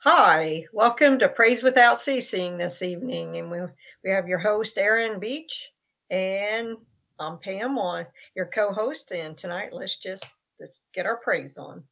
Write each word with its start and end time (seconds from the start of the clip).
Hi, 0.00 0.66
welcome 0.72 1.18
to 1.18 1.28
Praise 1.28 1.62
Without 1.62 1.98
Ceasing 1.98 2.58
this 2.58 2.82
evening. 2.82 3.36
And 3.36 3.50
we, 3.50 3.58
we 4.04 4.10
have 4.10 4.28
your 4.28 4.38
host, 4.38 4.78
Aaron 4.78 5.18
Beach, 5.18 5.72
and 6.10 6.76
I'm 7.18 7.38
Pam 7.38 7.78
on 7.78 8.06
your 8.34 8.46
co-host. 8.46 9.10
And 9.12 9.36
tonight, 9.36 9.70
let's 9.72 9.96
just 9.96 10.34
let's 10.60 10.82
get 10.94 11.06
our 11.06 11.16
praise 11.16 11.56
on. 11.58 11.82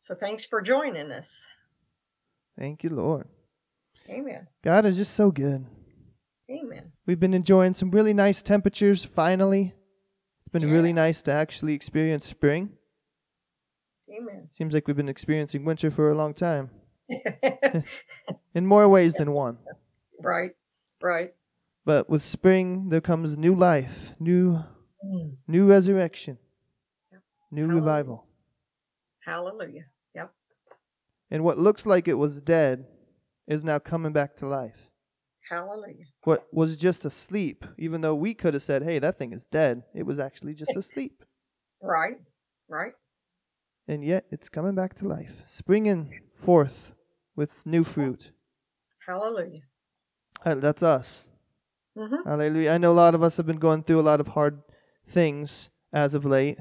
So 0.00 0.14
thanks 0.14 0.44
for 0.44 0.60
joining 0.60 1.10
us. 1.10 1.46
Thank 2.58 2.84
you, 2.84 2.90
Lord. 2.90 3.26
Amen. 4.08 4.46
God 4.62 4.84
is 4.84 4.96
just 4.96 5.14
so 5.14 5.30
good. 5.30 5.66
Amen. 6.50 6.92
We've 7.06 7.18
been 7.18 7.34
enjoying 7.34 7.74
some 7.74 7.90
really 7.90 8.14
nice 8.14 8.40
temperatures 8.42 9.04
finally. 9.04 9.74
It's 10.40 10.48
been 10.52 10.62
Yeah. 10.62 10.74
really 10.74 10.92
nice 10.92 11.22
to 11.24 11.32
actually 11.32 11.74
experience 11.74 12.24
spring. 12.24 12.76
Amen. 14.10 14.48
Seems 14.52 14.72
like 14.74 14.86
we've 14.86 14.96
been 14.96 15.08
experiencing 15.08 15.64
winter 15.64 15.90
for 15.90 16.10
a 16.10 16.14
long 16.14 16.32
time 16.34 16.70
in 18.54 18.66
more 18.66 18.88
ways 18.88 19.14
than 19.14 19.32
one. 19.32 19.58
right, 20.20 20.52
right. 21.02 21.34
But 21.84 22.08
with 22.10 22.22
spring 22.24 22.88
there 22.88 23.00
comes 23.00 23.36
new 23.36 23.54
life, 23.54 24.12
new 24.20 24.60
Mm. 25.04 25.36
new 25.46 25.68
resurrection, 25.68 26.38
Yep. 27.12 27.22
new 27.50 27.62
Hallelujah. 27.62 27.80
revival. 27.82 28.26
Hallelujah. 29.24 29.84
Yep. 30.14 30.32
And 31.30 31.44
what 31.44 31.58
looks 31.58 31.84
like 31.84 32.08
it 32.08 32.14
was 32.14 32.40
dead 32.40 32.86
is 33.46 33.62
now 33.62 33.78
coming 33.78 34.12
back 34.12 34.34
to 34.36 34.46
life. 34.46 34.90
Hallelujah. 35.48 36.06
What 36.24 36.48
was 36.52 36.76
just 36.76 37.04
asleep, 37.04 37.64
even 37.78 38.00
though 38.00 38.14
we 38.16 38.34
could 38.34 38.54
have 38.54 38.62
said, 38.64 38.82
"Hey, 38.82 38.98
that 38.98 39.18
thing 39.18 39.32
is 39.32 39.46
dead," 39.46 39.84
it 39.94 40.02
was 40.04 40.18
actually 40.18 40.54
just 40.54 40.76
asleep. 40.76 41.22
Right, 41.82 42.16
right. 42.68 42.94
And 43.88 44.04
yet 44.04 44.26
it's 44.30 44.48
coming 44.48 44.74
back 44.74 44.94
to 44.94 45.08
life, 45.08 45.42
springing 45.46 46.20
forth 46.34 46.92
with 47.34 47.64
new 47.66 47.84
fruit. 47.84 48.32
Hallelujah. 49.06 49.60
Uh, 50.44 50.54
That's 50.56 50.82
us. 50.82 51.28
hmm 51.96 52.16
Hallelujah. 52.24 52.70
I 52.72 52.78
know 52.78 52.92
a 52.92 53.00
lot 53.04 53.14
of 53.14 53.22
us 53.22 53.36
have 53.36 53.46
been 53.46 53.58
going 53.58 53.82
through 53.82 54.00
a 54.00 54.02
lot 54.10 54.20
of 54.20 54.28
hard 54.28 54.60
things 55.08 55.70
as 55.92 56.14
of 56.14 56.24
late. 56.24 56.58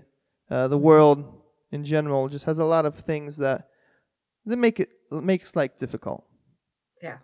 Uh, 0.50 0.68
the 0.68 0.78
world 0.78 1.42
in 1.72 1.84
general 1.84 2.30
just 2.30 2.46
has 2.46 2.60
a 2.60 2.64
lot 2.64 2.86
of 2.86 2.96
things 2.96 3.38
that 3.38 3.68
that 4.46 4.58
make 4.58 4.80
it 4.80 4.90
makes 5.12 5.56
life 5.56 5.76
difficult. 5.78 6.24
Yeah. 7.02 7.18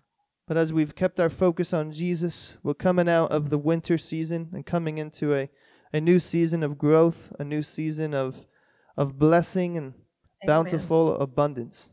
But 0.48 0.58
as 0.58 0.74
we've 0.74 0.96
kept 0.96 1.20
our 1.20 1.30
focus 1.30 1.72
on 1.72 1.92
Jesus, 1.92 2.56
we're 2.64 2.74
coming 2.74 3.08
out 3.08 3.32
of 3.32 3.50
the 3.52 3.60
winter 3.60 3.98
season 3.98 4.50
and 4.54 4.66
coming 4.66 4.98
into 4.98 5.34
a, 5.36 5.50
a 5.94 6.02
new 6.02 6.20
season 6.20 6.64
of 6.64 6.78
growth, 6.80 7.32
a 7.40 7.44
new 7.44 7.62
season 7.62 8.14
of 8.14 8.46
of 8.98 9.18
blessing 9.20 9.78
and 9.78 9.94
bountiful 10.46 11.18
abundance. 11.18 11.90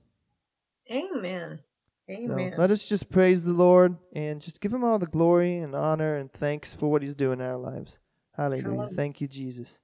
Amen. 0.91 1.61
So 2.09 2.15
Amen. 2.15 2.55
let 2.57 2.71
us 2.71 2.87
just 2.87 3.11
praise 3.11 3.43
the 3.43 3.53
Lord 3.53 3.97
and 4.15 4.41
just 4.41 4.61
give 4.61 4.73
him 4.73 4.83
all 4.83 4.99
the 4.99 5.07
glory 5.07 5.59
and 5.59 5.75
honor 5.75 6.17
and 6.17 6.33
thanks 6.33 6.75
for 6.75 6.91
what 6.91 7.03
he's 7.03 7.15
doing 7.15 7.41
in 7.41 7.47
our 7.47 7.59
lives. 7.59 7.99
Hallelujah. 8.35 8.65
Hallelujah. 8.65 8.95
Thank 8.95 9.21
you, 9.21 9.29
Jesus. 9.29 9.81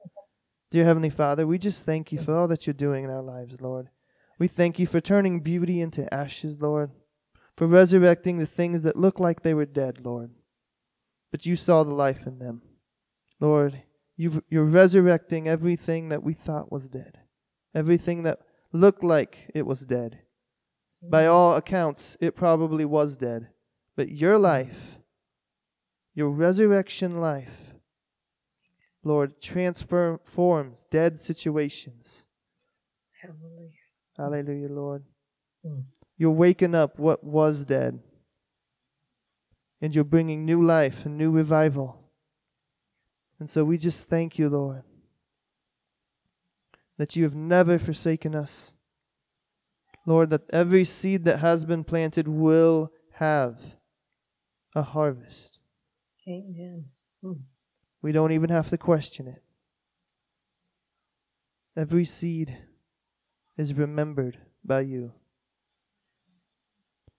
Dear 0.71 0.85
Heavenly 0.85 1.11
Father, 1.11 1.47
we 1.47 1.59
just 1.59 1.85
thank 1.85 2.13
you 2.13 2.19
for 2.19 2.35
all 2.35 2.49
that 2.49 2.67
you're 2.67 2.75
doing 2.75 3.05
in 3.05 3.11
our 3.11 3.23
lives, 3.23 3.61
Lord. 3.61 3.91
We 4.39 4.49
thank 4.49 4.79
you 4.79 4.87
for 4.87 5.01
turning 5.01 5.41
beauty 5.41 5.81
into 5.81 6.13
ashes, 6.13 6.61
Lord, 6.61 6.91
for 7.57 7.67
resurrecting 7.67 8.39
the 8.39 8.47
things 8.47 8.83
that 8.83 8.97
look 8.97 9.21
like 9.21 9.43
they 9.43 9.55
were 9.55 9.67
dead, 9.67 10.05
Lord. 10.05 10.31
But 11.31 11.47
you 11.47 11.57
saw 11.57 11.85
the 11.85 11.95
life 11.95 12.27
in 12.27 12.39
them. 12.39 12.63
Lord, 13.39 13.83
you've, 14.17 14.43
you're 14.49 14.65
resurrecting 14.65 15.47
everything 15.47 16.09
that 16.09 16.23
we 16.23 16.33
thought 16.33 16.73
was 16.73 16.89
dead, 16.89 17.19
everything 17.75 18.23
that 18.23 18.41
looked 18.75 19.05
like 19.05 19.51
it 19.55 19.65
was 19.65 19.87
dead. 19.87 20.19
By 21.01 21.27
all 21.27 21.55
accounts, 21.55 22.17
it 22.21 22.35
probably 22.35 22.85
was 22.85 23.17
dead. 23.17 23.49
But 23.97 24.11
your 24.11 24.39
life, 24.39 24.99
your 26.15 26.31
resurrection 26.31 27.21
life, 27.21 27.75
Lord, 29.05 29.41
transforms 29.41 30.87
dead 30.91 31.21
situations. 31.21 32.25
Hallelujah. 33.23 33.71
Hallelujah, 34.17 34.69
Lord. 34.69 35.05
Mm. 35.65 35.85
You're 36.17 36.31
waking 36.31 36.75
up 36.75 36.99
what 36.99 37.23
was 37.23 37.65
dead. 37.65 38.01
And 39.81 39.95
you're 39.95 40.05
bringing 40.05 40.47
new 40.47 40.63
life 40.63 41.05
and 41.05 41.19
new 41.19 41.31
revival. 41.31 42.01
And 43.39 43.51
so 43.51 43.65
we 43.65 43.77
just 43.77 44.09
thank 44.09 44.39
you, 44.39 44.49
Lord, 44.49 44.83
that 46.99 47.17
you 47.17 47.25
have 47.25 47.35
never 47.35 47.79
forsaken 47.79 48.35
us. 48.35 48.73
Lord, 50.07 50.31
that 50.31 50.43
every 50.53 50.85
seed 50.85 51.25
that 51.25 51.39
has 51.39 51.65
been 51.65 51.85
planted 51.85 52.29
will 52.29 52.93
have 53.13 53.77
a 54.75 54.83
harvest. 54.83 55.59
Amen. 56.29 56.87
Hmm. 57.23 57.33
We 58.03 58.13
don't 58.13 58.33
even 58.33 58.51
have 58.51 58.69
to 58.69 58.79
question 58.79 59.27
it. 59.29 59.43
Every 61.77 62.05
seed 62.05 62.57
is 63.57 63.75
remembered 63.75 64.39
by 64.65 64.81
you. 64.81 65.13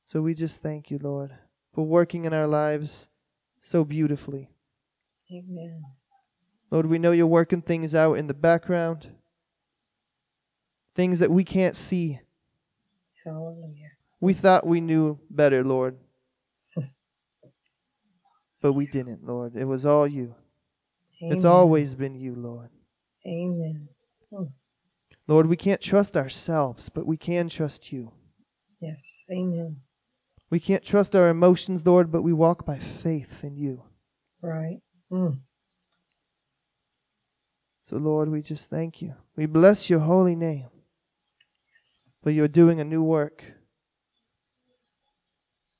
So 0.07 0.22
we 0.22 0.34
just 0.34 0.62
thank 0.62 0.92
you, 0.92 1.00
Lord, 1.02 1.31
for 1.74 1.86
working 1.86 2.25
in 2.25 2.34
our 2.34 2.47
lives 2.47 3.07
so 3.62 3.84
beautifully. 3.84 4.52
Amen. 5.31 5.81
Lord, 6.69 6.86
we 6.86 7.00
know 7.00 7.12
you're 7.12 7.25
working 7.25 7.62
things 7.62 7.96
out 7.96 8.13
in 8.13 8.28
the 8.28 8.34
background, 8.34 9.09
things 10.95 11.19
that 11.19 11.29
we 11.29 11.44
can't 11.44 11.75
see. 11.75 12.19
Hallelujah. 13.23 13.91
We 14.22 14.33
thought 14.33 14.66
we 14.66 14.81
knew 14.81 15.19
better, 15.29 15.63
Lord. 15.63 15.97
but 18.61 18.73
we 18.73 18.88
didn't, 18.88 19.25
Lord. 19.25 19.56
It 19.56 19.66
was 19.66 19.85
all 19.85 20.07
you. 20.07 20.35
It's 21.22 21.45
always 21.45 21.95
been 21.95 22.16
you, 22.16 22.35
Lord. 22.35 22.69
Amen. 23.25 23.88
Lord, 25.28 25.47
we 25.47 25.57
can't 25.57 25.81
trust 25.81 26.16
ourselves, 26.16 26.89
but 26.89 27.06
we 27.06 27.17
can 27.17 27.50
trust 27.50 27.91
you. 27.91 28.12
Yes. 28.79 29.23
Amen. 29.31 29.77
We 30.51 30.59
can't 30.59 30.85
trust 30.85 31.16
our 31.16 31.29
emotions, 31.29 31.85
Lord, 31.85 32.12
but 32.12 32.22
we 32.22 32.33
walk 32.33 32.66
by 32.66 32.77
faith 32.77 33.44
in 33.44 33.56
you. 33.57 33.83
Right. 34.41 34.79
Mm. 35.12 35.39
So, 37.83 37.97
Lord, 37.97 38.29
we 38.29 38.41
just 38.41 38.69
thank 38.69 39.01
you. 39.01 39.16
We 39.35 39.47
bless 39.47 39.89
your 39.89 40.00
holy 40.00 40.35
name. 40.35 40.67
For 42.25 42.31
you're 42.31 42.47
doing 42.47 42.80
a 42.80 42.84
new 42.84 43.03
work. 43.03 43.44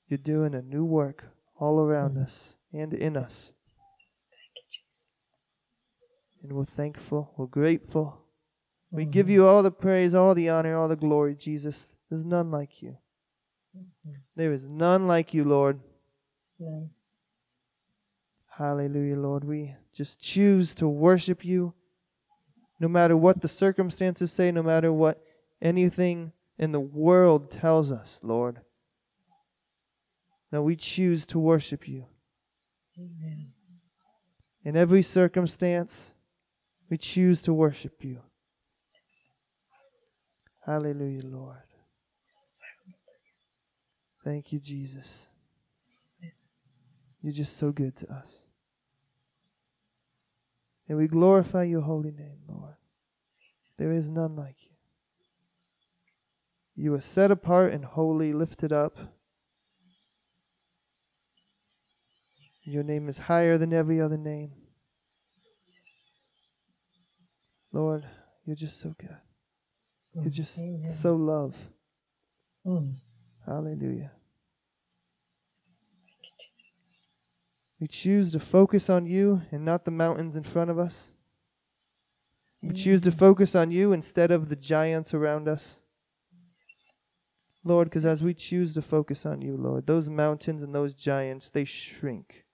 You're 0.08 0.20
doing 0.20 0.54
a 0.54 0.62
new 0.62 0.86
work 0.86 1.26
all 1.60 1.80
around 1.80 2.20
us 2.20 2.56
and 2.72 2.94
in 2.94 3.18
us. 3.18 3.52
Thank 4.30 4.54
you, 4.56 4.62
Jesus. 4.70 5.34
And 6.44 6.54
we're 6.54 6.66
thankful. 6.66 7.34
We're 7.36 7.48
grateful. 7.48 8.22
We 8.92 9.08
Mhm. 9.08 9.12
give 9.12 9.28
you 9.28 9.48
all 9.48 9.64
the 9.64 9.72
praise, 9.72 10.14
all 10.14 10.36
the 10.36 10.48
honor, 10.50 10.78
all 10.78 10.88
the 10.88 10.96
glory, 10.96 11.34
Jesus. 11.34 11.96
There's 12.10 12.24
none 12.24 12.52
like 12.52 12.80
you. 12.84 13.00
Mhm. 13.76 14.22
There 14.36 14.54
is 14.54 14.70
none 14.70 15.08
like 15.08 15.34
you, 15.34 15.46
Lord. 15.46 15.82
No. 16.60 16.92
Hallelujah, 18.50 19.18
Lord. 19.18 19.46
We 19.46 19.76
just 19.94 20.20
choose 20.20 20.76
to 20.76 20.88
worship 20.88 21.44
you 21.44 21.74
no 22.80 22.88
matter 22.88 23.18
what 23.18 23.42
the 23.42 23.48
circumstances 23.48 24.32
say, 24.32 24.52
no 24.52 24.62
matter 24.62 24.94
what 24.94 25.25
anything 25.66 26.31
in 26.58 26.72
the 26.72 26.80
world 26.80 27.52
tells 27.52 27.92
us, 27.92 28.20
Lord. 28.24 28.62
No, 30.52 30.62
we 30.62 30.76
choose 30.76 31.26
to 31.28 31.40
worship 31.40 31.88
you. 31.88 32.06
Amen. 32.98 33.52
In 34.64 34.78
every 34.78 35.02
circumstance, 35.02 36.12
we 36.90 36.98
choose 36.98 37.42
to 37.42 37.53
worship 37.53 38.03
you. 38.03 38.22
Yes. 38.94 39.31
Hallelujah, 40.66 41.24
Lord. 41.26 41.64
Yes. 42.36 42.62
Thank 44.23 44.53
you, 44.53 44.59
Jesus. 44.59 45.28
You're 47.22 47.34
just 47.34 47.58
so 47.58 47.72
good 47.72 47.96
to 47.97 48.14
us. 48.14 48.47
And 50.88 50.97
we 50.97 51.08
glorify 51.08 51.64
your 51.64 51.82
holy 51.82 52.12
name, 52.12 52.38
Lord. 52.47 52.76
There 53.78 53.91
is 53.91 54.09
none 54.09 54.35
like 54.35 54.58
you. 54.64 54.75
You 56.76 56.94
are 56.94 57.02
set 57.02 57.32
apart 57.32 57.74
and 57.74 57.86
holy, 57.86 58.34
lifted 58.34 58.74
up. 58.74 58.98
Your 62.64 62.84
name 62.84 63.08
is 63.08 63.18
higher 63.20 63.58
than 63.58 63.72
every 63.74 64.02
other 64.02 64.18
name. 64.18 64.52
Yes. 65.80 66.16
Lord, 67.72 68.06
you're 68.46 68.56
just 68.56 68.80
so 68.80 68.96
good. 68.98 69.16
You're 70.16 70.26
Mm. 70.26 70.32
just 70.32 70.60
Amen. 70.60 70.88
so 70.88 71.16
love. 71.16 71.70
Mm. 72.66 72.96
Hallelujah. 73.46 74.12
Yes. 75.60 76.00
Thank 76.02 76.40
you, 76.40 76.54
Jesus. 76.58 77.02
We 77.80 77.88
choose 77.88 78.32
to 78.32 78.40
focus 78.40 78.90
on 78.90 79.06
you 79.06 79.44
and 79.52 79.64
not 79.64 79.86
the 79.86 79.92
mountains 79.92 80.36
in 80.36 80.44
front 80.44 80.72
of 80.72 80.80
us. 80.80 81.12
We 82.64 82.74
choose 82.74 83.00
to 83.02 83.12
focus 83.12 83.54
on 83.56 83.70
you 83.70 83.94
instead 83.94 84.32
of 84.32 84.50
the 84.50 84.56
giants 84.56 85.14
around 85.14 85.48
us. 85.48 85.80
Lord, 87.67 87.90
because 87.90 88.06
as 88.06 88.22
we 88.22 88.35
choose 88.35 88.76
to 88.76 88.82
focus 88.82 89.26
on 89.26 89.41
you, 89.41 89.58
Lord, 89.58 89.88
those 89.88 90.08
mountains 90.08 90.62
and 90.62 90.73
those 90.73 90.94
giants, 90.94 91.50
they 91.50 91.66
shrink. 91.66 92.46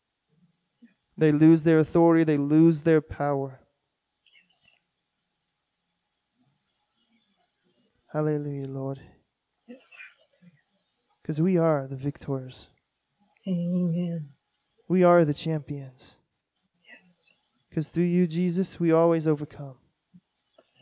They 1.18 1.34
lose 1.34 1.64
their 1.64 1.80
authority, 1.80 2.24
they 2.24 2.38
lose 2.38 2.82
their 2.82 3.02
power. 3.02 3.60
Yes. 4.42 4.72
Hallelujah, 8.14 8.70
Lord. 8.70 9.02
Yes. 9.68 9.86
Because 11.22 11.42
we 11.42 11.58
are 11.58 11.88
the 11.88 11.98
victors, 11.98 12.70
Amen. 13.46 14.30
we 14.88 15.04
are 15.04 15.26
the 15.26 15.34
champions. 15.34 16.18
Yes. 16.90 17.36
Because 17.70 17.90
through 17.90 18.06
you, 18.06 18.28
Jesus, 18.28 18.80
we 18.80 18.94
always 18.94 19.28
overcome. 19.28 19.76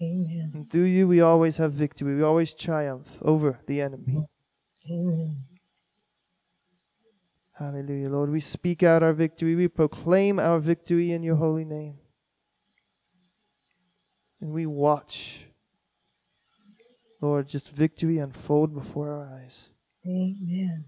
Amen. 0.01 0.51
And 0.53 0.69
through 0.69 0.83
you, 0.83 1.07
we 1.07 1.21
always 1.21 1.57
have 1.57 1.73
victory. 1.73 2.15
We 2.15 2.23
always 2.23 2.53
triumph 2.53 3.17
over 3.21 3.59
the 3.65 3.81
enemy. 3.81 4.25
Amen. 4.89 5.43
Hallelujah, 7.53 8.09
Lord. 8.09 8.29
We 8.31 8.39
speak 8.39 8.83
out 8.83 9.03
our 9.03 9.11
victory. 9.11 9.55
We 9.55 9.67
proclaim 9.67 10.39
our 10.39 10.59
victory 10.59 11.11
in 11.11 11.23
your 11.23 11.35
holy 11.35 11.65
name. 11.65 11.97
And 14.39 14.51
we 14.51 14.65
watch, 14.65 15.45
Lord, 17.19 17.49
just 17.49 17.69
victory 17.69 18.19
unfold 18.19 18.73
before 18.73 19.09
our 19.09 19.25
eyes. 19.25 19.69
Amen. 20.05 20.85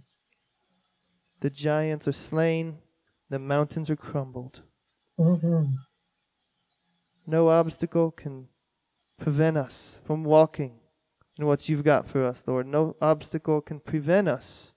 The 1.41 1.49
giants 1.49 2.07
are 2.07 2.13
slain, 2.13 2.77
the 3.29 3.39
mountains 3.39 3.89
are 3.89 3.97
crumbled. 3.97 4.61
Mm-hmm. 5.19 5.73
No 7.27 7.49
obstacle 7.49 8.11
can 8.11 8.47
prevent 9.21 9.55
us 9.55 9.99
from 10.03 10.23
walking 10.23 10.73
in 11.37 11.45
what 11.45 11.69
you've 11.69 11.83
got 11.83 12.07
for 12.07 12.25
us, 12.25 12.43
Lord. 12.47 12.65
No 12.65 12.95
obstacle 12.99 13.61
can 13.61 13.79
prevent 13.79 14.27
us 14.27 14.73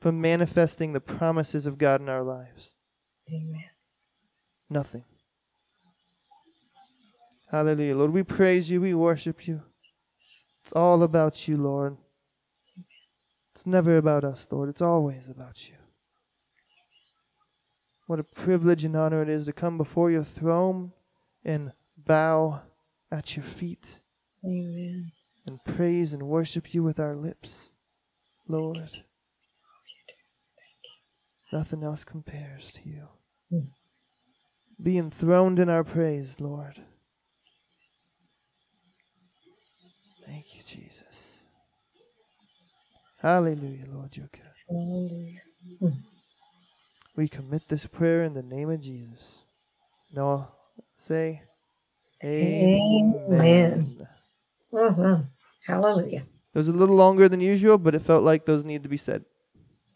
from 0.00 0.20
manifesting 0.20 0.92
the 0.92 1.00
promises 1.00 1.66
of 1.66 1.78
God 1.78 2.00
in 2.00 2.08
our 2.08 2.22
lives. 2.22 2.72
Amen. 3.28 3.64
Nothing. 4.70 5.04
Hallelujah. 7.50 7.96
Lord, 7.96 8.12
we 8.12 8.22
praise 8.22 8.70
you. 8.70 8.80
We 8.80 8.94
worship 8.94 9.48
you. 9.48 9.62
It's 10.62 10.72
all 10.72 11.02
about 11.02 11.48
you, 11.48 11.56
Lord. 11.56 11.96
It's 13.52 13.66
never 13.66 13.96
about 13.96 14.22
us, 14.22 14.46
Lord. 14.48 14.68
It's 14.68 14.80
always 14.80 15.28
about 15.28 15.68
you. 15.68 15.74
What 18.06 18.20
a 18.20 18.24
privilege 18.24 18.84
and 18.84 18.96
honor 18.96 19.22
it 19.22 19.28
is 19.28 19.46
to 19.46 19.52
come 19.52 19.76
before 19.76 20.10
your 20.10 20.24
throne 20.24 20.92
and 21.44 21.72
bow 22.10 22.60
at 23.12 23.36
your 23.36 23.44
feet 23.44 24.00
Amen. 24.44 25.12
and 25.46 25.64
praise 25.64 26.12
and 26.12 26.24
worship 26.24 26.74
you 26.74 26.82
with 26.82 26.98
our 26.98 27.14
lips, 27.14 27.70
Lord. 28.48 28.90
Nothing 31.52 31.84
else 31.84 32.02
compares 32.02 32.72
to 32.72 32.88
you. 32.88 33.08
Mm. 33.52 33.68
Be 34.82 34.98
enthroned 34.98 35.60
in 35.60 35.68
our 35.68 35.84
praise, 35.84 36.40
Lord. 36.40 36.82
Thank 40.26 40.56
you, 40.56 40.62
Jesus. 40.66 41.44
Hallelujah, 43.18 43.86
Lord, 43.88 44.16
you're 44.16 44.30
good. 44.32 44.42
Hallelujah. 44.68 45.42
We 47.14 47.28
commit 47.28 47.68
this 47.68 47.86
prayer 47.86 48.24
in 48.24 48.34
the 48.34 48.42
name 48.42 48.70
of 48.70 48.80
Jesus. 48.80 49.42
No, 50.12 50.48
say, 50.96 51.42
Amen. 52.22 54.06
Mm-hmm. 54.72 55.22
Hallelujah. 55.66 56.24
It 56.54 56.58
was 56.58 56.68
a 56.68 56.72
little 56.72 56.96
longer 56.96 57.28
than 57.28 57.40
usual, 57.40 57.78
but 57.78 57.94
it 57.94 58.02
felt 58.02 58.22
like 58.22 58.44
those 58.44 58.64
needed 58.64 58.82
to 58.84 58.88
be 58.88 58.96
said. 58.96 59.24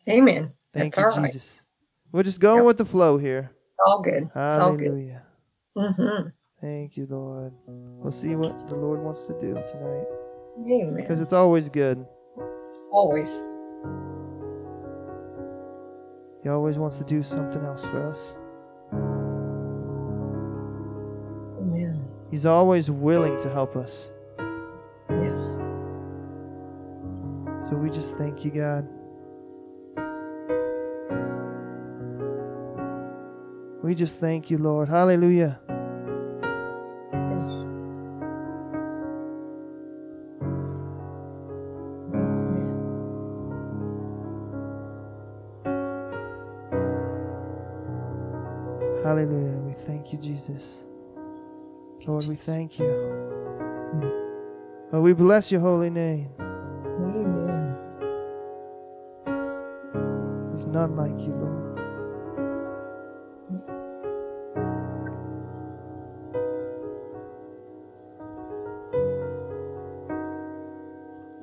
Amen. 0.09 0.53
Thank 0.73 0.95
That's 0.95 1.15
you, 1.15 1.19
all 1.19 1.23
right. 1.23 1.33
Jesus. 1.33 1.63
We're 2.13 2.23
just 2.23 2.41
going 2.41 2.59
Yep. 2.59 2.67
with 2.67 2.79
the 2.79 2.85
flow 2.85 3.19
here. 3.19 3.51
All 3.87 4.01
good. 4.03 4.31
It's 4.35 4.57
all 4.57 4.77
good. 4.77 4.87
Hallelujah. 4.87 5.23
Mm-hmm. 5.77 6.29
Thank 6.61 6.97
you, 6.97 7.07
Lord. 7.11 7.53
We'll 7.67 8.13
see 8.13 8.37
what 8.37 8.69
the 8.69 8.77
Lord 8.77 9.03
wants 9.03 9.27
to 9.27 9.33
do 9.41 9.55
tonight. 9.55 10.07
Amen. 10.59 10.95
Because 10.97 11.21
it's 11.21 11.33
always 11.33 11.69
good. 11.69 12.07
Always. 12.93 13.43
He 16.43 16.49
always 16.49 16.79
wants 16.79 16.99
to 16.99 17.05
do 17.05 17.23
something 17.23 17.65
else 17.65 17.85
for 17.85 18.07
us. 18.09 18.37
He's 22.35 22.47
always 22.47 22.91
willing 22.91 23.41
to 23.43 23.49
help 23.49 23.77
us. 23.77 24.11
Yes. 25.09 25.55
So 27.69 27.77
we 27.77 27.91
just 27.91 28.17
thank 28.17 28.45
you, 28.45 28.51
God. 28.51 28.89
We 33.85 33.95
just 33.95 34.19
thank 34.19 34.51
you, 34.51 34.59
Lord. 34.59 34.89
Hallelujah. 34.89 35.61
Yes. 37.13 37.67
Hallelujah. 49.05 49.57
We 49.59 49.73
thank 49.87 50.13
you, 50.13 50.19
Jesus. 50.19 50.83
Lord, 52.07 52.27
we 52.27 52.37
thank 52.37 52.79
you. 52.79 53.25
Oh, 54.93 55.01
we 55.01 55.15
bless 55.15 55.51
your 55.51 55.61
holy 55.61 55.89
name. 55.91 56.29
Amen. 56.39 57.77
There's 60.49 60.67
none 60.67 60.95
like 60.97 61.19
you, 61.21 61.33
Lord. 61.33 61.65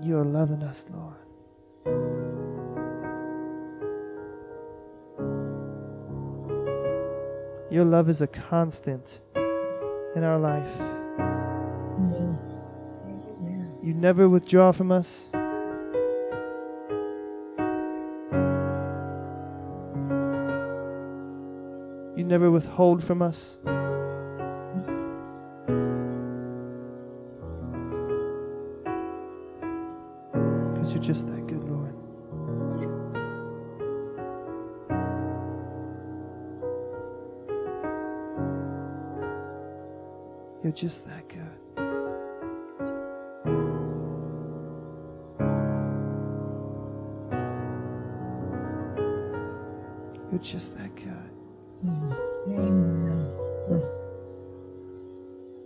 You 0.04 0.18
are 0.18 0.26
loving 0.26 0.62
us, 0.64 0.86
Lord. 0.94 1.16
Your 7.72 7.86
love 7.86 8.10
is 8.10 8.22
a 8.22 8.28
constant 8.28 9.22
in 10.16 10.24
our 10.24 10.38
life. 10.38 10.80
Amen. 11.20 12.38
Amen. 13.06 13.78
You 13.82 13.94
never 13.94 14.28
withdraw 14.28 14.72
from 14.72 14.92
us. 14.92 15.30
You 22.18 22.26
never 22.26 22.52
withhold 22.52 23.04
from 23.04 23.22
us. 23.22 23.58
Because 30.74 30.94
you're 30.94 31.02
just 31.02 31.28
that 31.28 31.48
good, 31.48 31.61
You're 40.72 40.78
just 40.78 41.06
that 41.06 41.28
good. 41.28 41.58
You're 50.32 50.40
just 50.42 50.78
that 50.78 50.96
good. 50.96 51.30
Amen. 52.48 53.34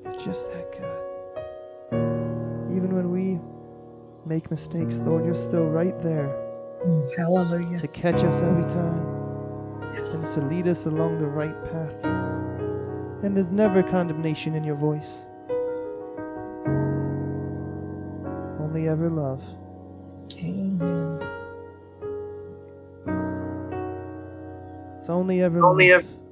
You're 0.04 0.20
just 0.20 0.52
that 0.54 0.72
good. 0.72 1.02
Even 2.76 2.96
when 2.96 3.12
we 3.12 3.40
make 4.26 4.50
mistakes, 4.50 5.02
Lord, 5.02 5.24
you're 5.24 5.36
still 5.36 5.66
right 5.68 6.02
there 6.02 6.36
Hallelujah. 7.16 7.78
to 7.78 7.88
catch 7.90 8.24
us 8.24 8.42
every 8.42 8.68
time 8.68 9.06
and 9.84 10.34
to 10.34 10.42
lead 10.50 10.68
us 10.68 10.88
along 10.88 11.20
the 11.20 11.28
right 11.28 11.64
path. 11.66 11.96
And 13.26 13.36
there's 13.36 13.52
never 13.52 13.82
condemnation 13.82 14.54
in 14.54 14.64
your 14.64 14.76
voice, 14.76 15.26
only 18.60 18.88
ever 18.88 19.10
love. 19.10 19.44
Amen. 20.38 21.22
It's 25.00 25.10
only 25.10 25.42
ever 25.42 25.66
Only 25.66 25.92
love. 25.92 26.04
Hallelujah. 26.04 26.25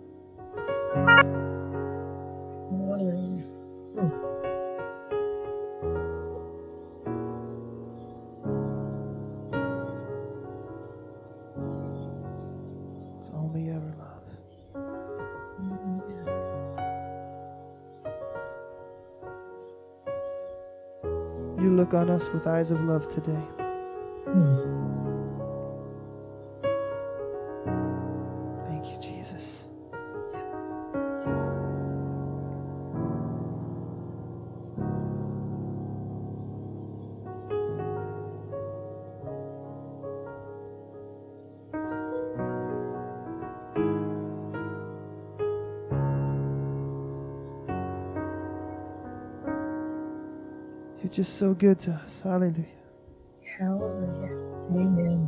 us 22.13 22.29
with 22.29 22.45
eyes 22.45 22.69
of 22.69 22.79
love 22.81 23.07
today. 23.09 23.62
so 51.33 51.53
good 51.55 51.79
to 51.79 51.91
us. 51.91 52.21
Hallelujah. 52.21 52.65
Hallelujah. 53.57 54.37
Amen. 54.69 55.27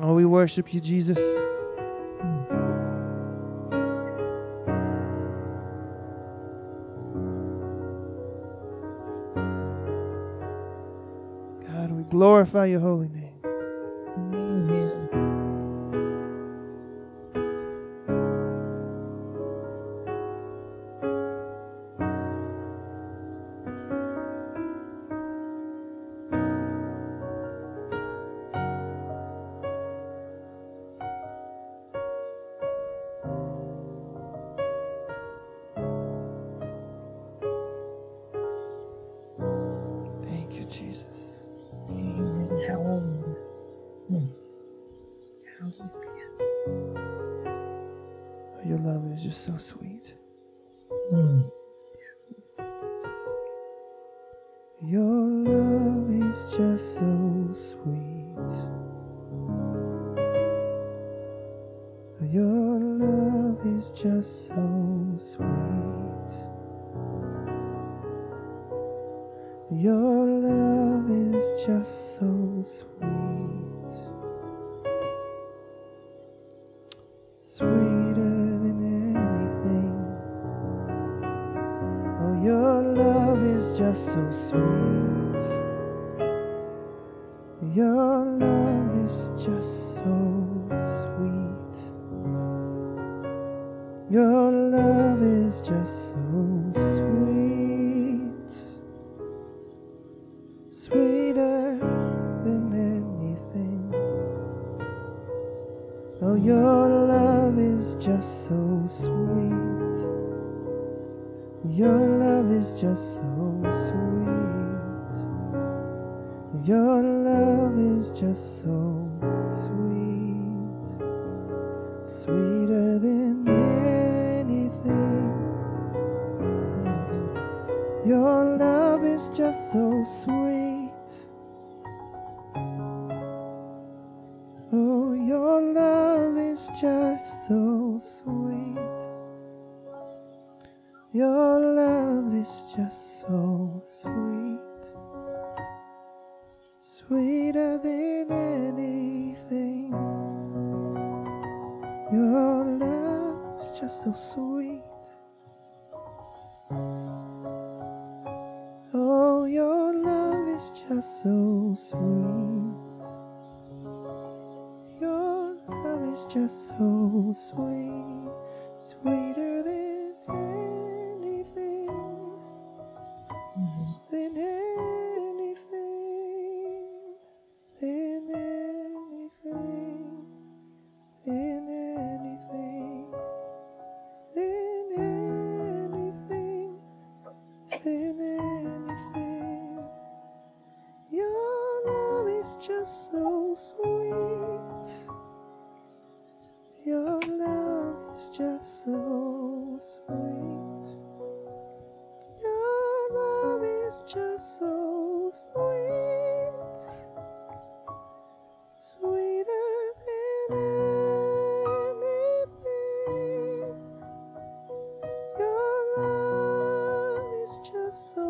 Oh, 0.00 0.14
we 0.14 0.24
worship 0.24 0.72
you, 0.72 0.80
Jesus. 0.80 1.18
God, 11.66 11.90
we 11.90 12.04
glorify 12.04 12.66
your 12.66 12.80
holy 12.80 13.08
your 48.72 48.80
love 48.80 49.04
is 49.12 49.22
just 49.22 49.44
so 49.44 49.54
sweet. 49.58 50.14
Mm. 51.12 51.50
Your 54.80 55.02
love 55.02 56.10
is 56.10 56.56
just 56.56 56.94
so 56.94 57.21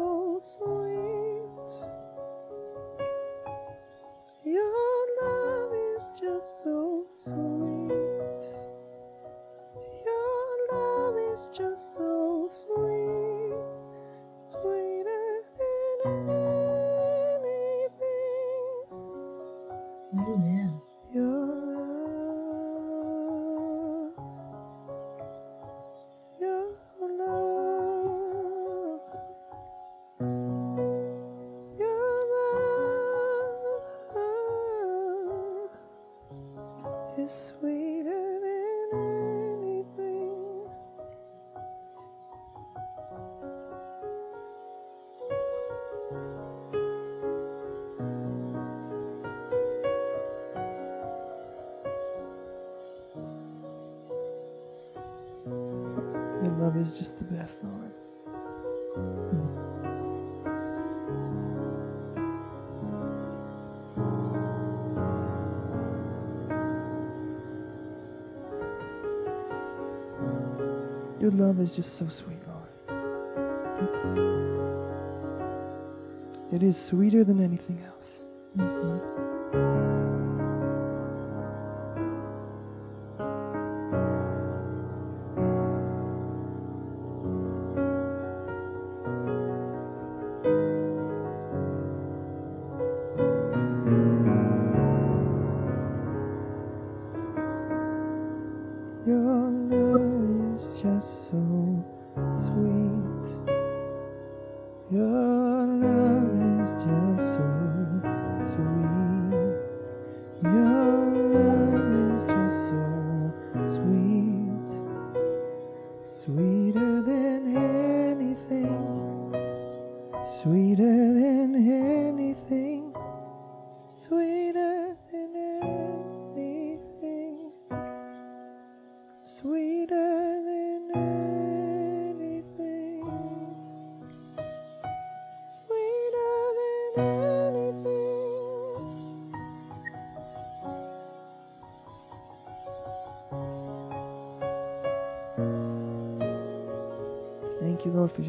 so 0.02 0.40
sweet. 0.42 1.70
Your 4.44 5.06
love 5.22 5.72
is 5.94 6.10
just 6.20 6.64
so 6.64 7.06
sweet. 7.14 8.42
Your 10.06 10.46
love 10.72 11.16
is 11.16 11.50
just 11.54 11.94
so 11.94 12.48
sweet, 12.50 13.54
sweet. 14.44 14.91
is 71.62 71.76
just 71.76 71.94
so 71.94 72.08
sweet, 72.08 72.42
Lord. 72.48 72.68
It 76.52 76.62
is 76.62 76.76
sweeter 76.76 77.24
than 77.24 77.40
anything 77.40 77.82
else. 77.86 78.24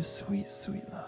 sweet, 0.03 0.49
sweet 0.49 0.83
love. 0.91 1.05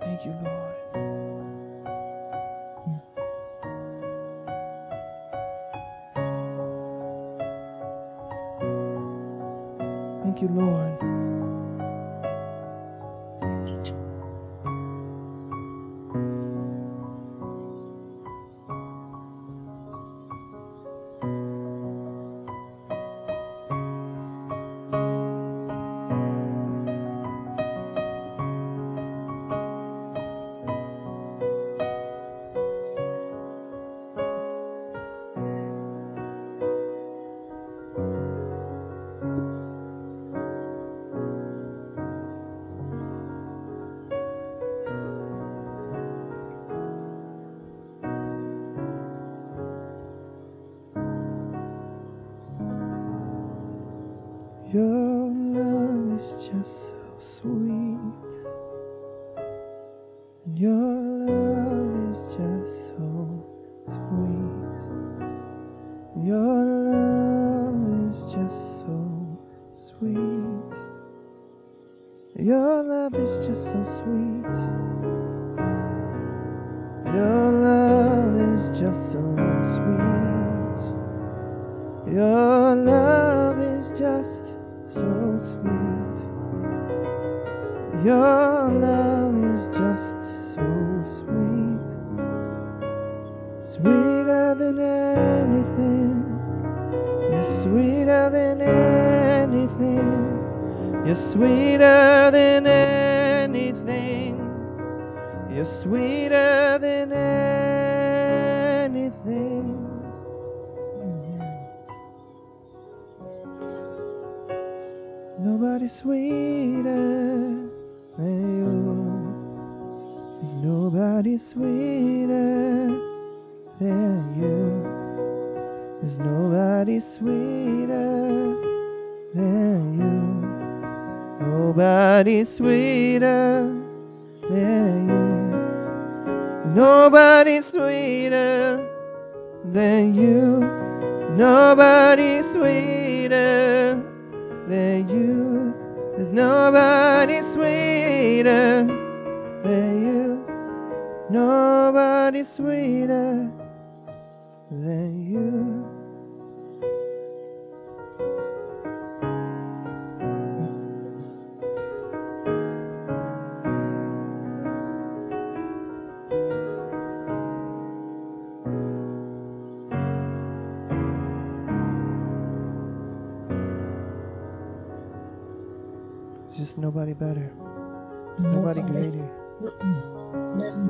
Thank 0.00 0.24
you, 0.24 0.32
Lord. 0.44 0.74
Thank 10.22 10.42
you, 10.42 10.48
Lord. 10.48 11.35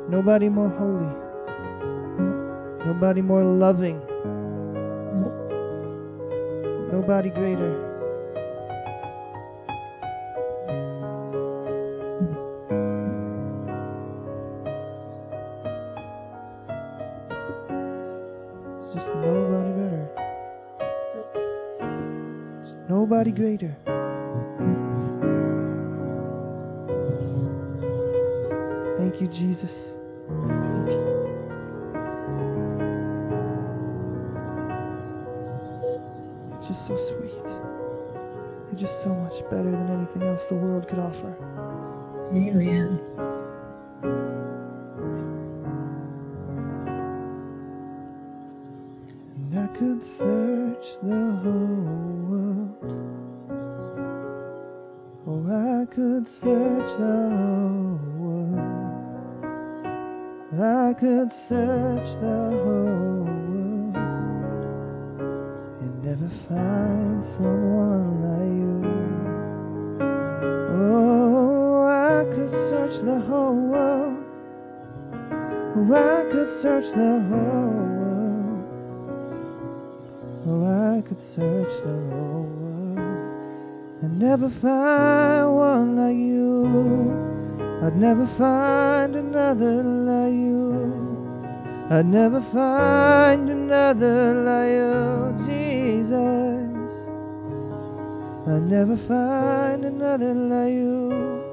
Nobody 0.09 0.49
more 0.49 0.69
holy. 0.69 1.07
Nobody 2.85 3.23
more 3.23 3.45
loving. 3.45 4.01
Nobody 6.91 7.31
greater. 7.31 7.83
Just 18.93 19.15
nobody 19.15 19.73
better. 19.79 20.11
There's 21.79 22.75
nobody 22.89 23.31
greater. 23.31 23.77
Thank 29.19 29.33
you, 29.33 29.39
Jesus. 29.49 29.95
You're 36.51 36.61
just 36.61 36.87
so 36.87 36.95
sweet. 36.99 37.33
You're 37.43 38.75
just 38.77 39.01
so 39.01 39.15
much 39.15 39.41
better 39.49 39.71
than 39.71 39.89
anything 39.89 40.23
else 40.25 40.45
the 40.49 40.57
world 40.57 40.87
could 40.87 40.99
offer. 40.99 41.35
Amen. 42.35 43.01
I 61.27 61.29
could 61.29 61.39
search 61.39 62.11
the 62.21 62.39
whole 62.62 63.27
world 63.27 63.97
and 65.81 66.05
never 66.05 66.29
find 66.29 67.25
someone 67.25 68.23
like 68.23 68.55
you. 68.62 68.77
Oh, 70.71 71.83
I 71.85 72.25
could 72.33 72.53
search 72.53 73.01
the 73.05 73.19
whole 73.19 73.57
world. 73.57 74.25
Oh, 75.75 75.93
I 75.93 76.31
could 76.31 76.49
search 76.49 76.91
the 76.93 77.21
whole 77.29 77.73
world. 77.99 78.65
Oh, 80.47 80.65
I 80.95 81.01
could 81.01 81.21
search 81.21 81.75
the 81.83 81.99
whole 82.09 82.47
world 82.61 82.99
and 84.03 84.17
never 84.17 84.49
find 84.49 85.57
one 85.57 85.97
like 85.97 86.17
you. 86.17 87.11
I'd 87.85 87.97
never 87.97 88.27
find 88.29 89.17
another. 89.17 89.96
I'd 91.88 92.05
never 92.05 92.40
find 92.40 93.49
another 93.49 94.35
like 94.35 94.70
you, 94.70 95.46
Jesus. 95.46 97.09
I'd 98.49 98.62
never 98.62 98.96
find 98.96 99.85
another 99.85 100.35
like 100.35 100.72
you. 100.72 101.44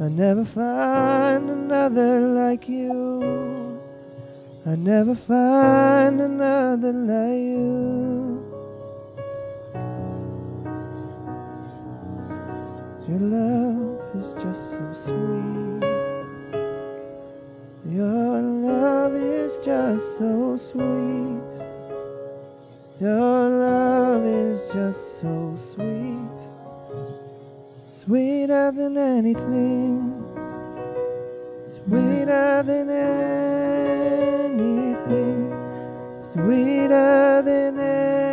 I'd 0.00 0.10
never 0.10 0.44
find 0.44 1.50
another 1.50 2.20
like 2.20 2.68
you. 2.68 3.80
I'd 4.66 4.80
never 4.80 5.14
find 5.14 6.20
another 6.20 6.92
like 6.92 7.38
you. 7.38 8.44
Your 13.08 13.20
love 13.20 14.16
is 14.16 14.34
just 14.34 14.72
so 14.72 14.92
sweet. 14.92 15.84
Your 17.86 18.27
is 19.48 19.58
just 19.64 20.18
so 20.18 20.56
sweet. 20.58 21.50
Your 23.00 23.48
love 23.48 24.24
is 24.26 24.66
just 24.74 25.20
so 25.20 25.54
sweet. 25.56 26.40
Sweeter 27.86 28.72
than 28.72 28.98
anything. 28.98 30.12
Sweeter 31.64 32.62
than 32.62 32.90
anything. 34.50 35.00
Sweeter 36.32 37.42
than 37.42 37.78
anything. 37.78 38.27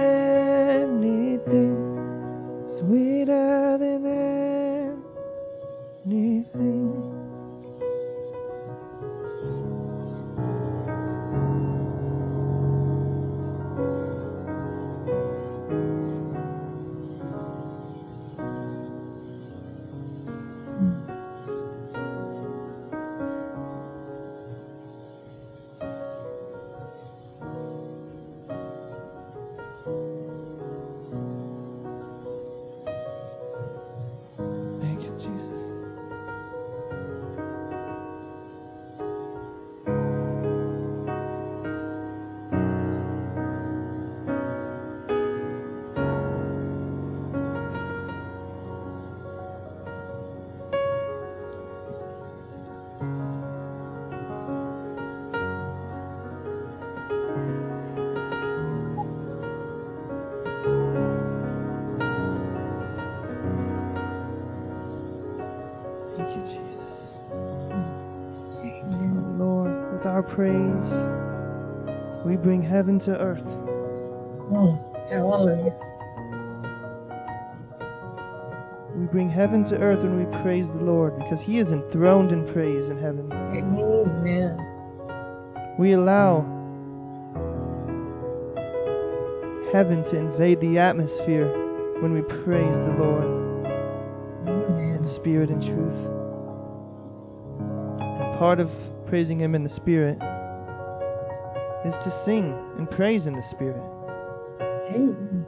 Jesus. 66.46 67.14
Amen. 68.60 69.40
Lord, 69.40 69.94
with 69.94 70.06
our 70.06 70.24
praise, 70.24 71.08
we 72.26 72.38
bring 72.38 72.62
heaven 72.62 73.00
to 73.00 73.20
earth. 73.20 73.46
Mm. 74.50 75.10
Hallelujah. 75.10 75.74
We 78.96 79.06
bring 79.08 79.30
heaven 79.30 79.64
to 79.66 79.78
earth 79.78 80.04
when 80.04 80.18
we 80.18 80.42
praise 80.42 80.72
the 80.72 80.84
Lord 80.84 81.18
because 81.18 81.42
He 81.42 81.60
is 81.60 81.72
enthroned 81.72 82.32
in 82.32 82.48
praise 82.48 82.90
in 82.90 82.98
heaven. 82.98 83.32
Amen. 83.34 84.58
We 85.78 85.92
allow 85.92 86.42
heaven 89.74 90.04
to 90.06 90.18
invade 90.18 90.62
the 90.62 90.80
atmosphere 90.80 91.48
when 92.02 92.14
we 92.14 92.22
praise 92.22 92.80
the 92.80 92.94
Lord 92.94 93.26
Amen. 94.48 94.96
in 94.96 95.04
spirit 95.04 95.50
and 95.50 95.62
truth. 95.62 96.15
Part 98.38 98.60
of 98.60 98.72
praising 99.06 99.40
Him 99.40 99.56
in 99.56 99.64
the 99.64 99.70
spirit 99.70 100.18
is 101.86 101.98
to 102.00 102.12
sing 102.12 102.54
and 102.78 102.90
praise 102.90 103.28
in 103.28 103.36
the 103.36 103.44
spirit. 103.44 103.82
Amen. 104.90 105.46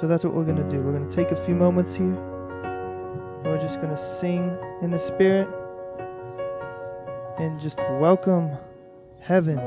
So 0.00 0.06
that's 0.06 0.24
what 0.24 0.34
we're 0.34 0.44
going 0.44 0.56
to 0.56 0.68
do. 0.68 0.80
We're 0.80 0.92
going 0.92 1.08
to 1.08 1.14
take 1.14 1.30
a 1.32 1.36
few 1.36 1.54
moments 1.54 1.94
here. 1.94 2.14
We're 3.44 3.58
just 3.60 3.76
going 3.76 3.90
to 3.90 3.96
sing 3.96 4.56
in 4.82 4.90
the 4.90 4.98
Spirit 4.98 5.48
and 7.38 7.58
just 7.58 7.78
welcome 7.98 8.50
heaven 9.20 9.58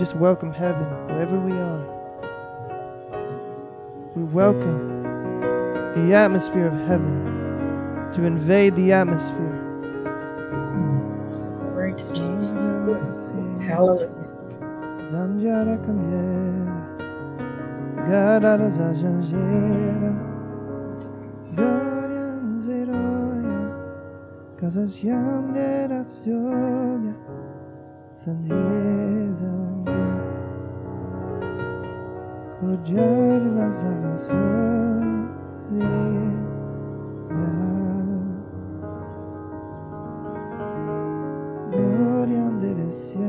Just 0.06 0.18
welcome 0.18 0.52
heaven 0.52 0.86
wherever 1.08 1.36
we 1.36 1.50
are. 1.50 1.84
We 4.14 4.22
welcome 4.22 5.02
the 5.96 6.14
atmosphere 6.14 6.68
of 6.68 6.78
heaven 6.86 8.12
to 8.12 8.22
invade 8.22 8.76
the 8.76 8.92
atmosphere. 8.92 9.58
Glory 11.58 11.94
to 11.94 12.04
Jesus. 12.14 12.52
Hallelujah. 13.66 14.08
Zanjara 15.10 15.76
Candela, 15.84 16.86
Gadara 18.06 18.70
Zajanjera, 18.70 20.12
Dorian 21.56 22.60
Zeroya, 22.62 24.60
Casas 24.60 25.02
Yandera 25.02 26.04
Sionia, 26.04 27.16
Sanjeza 28.24 29.06
Angela, 29.36 29.65
Hallar 32.62 33.42
las 33.42 33.84
asas 33.84 34.28
de 35.70 35.78
la 35.78 36.16
gloria 41.70 42.46
enderecida. 42.46 43.25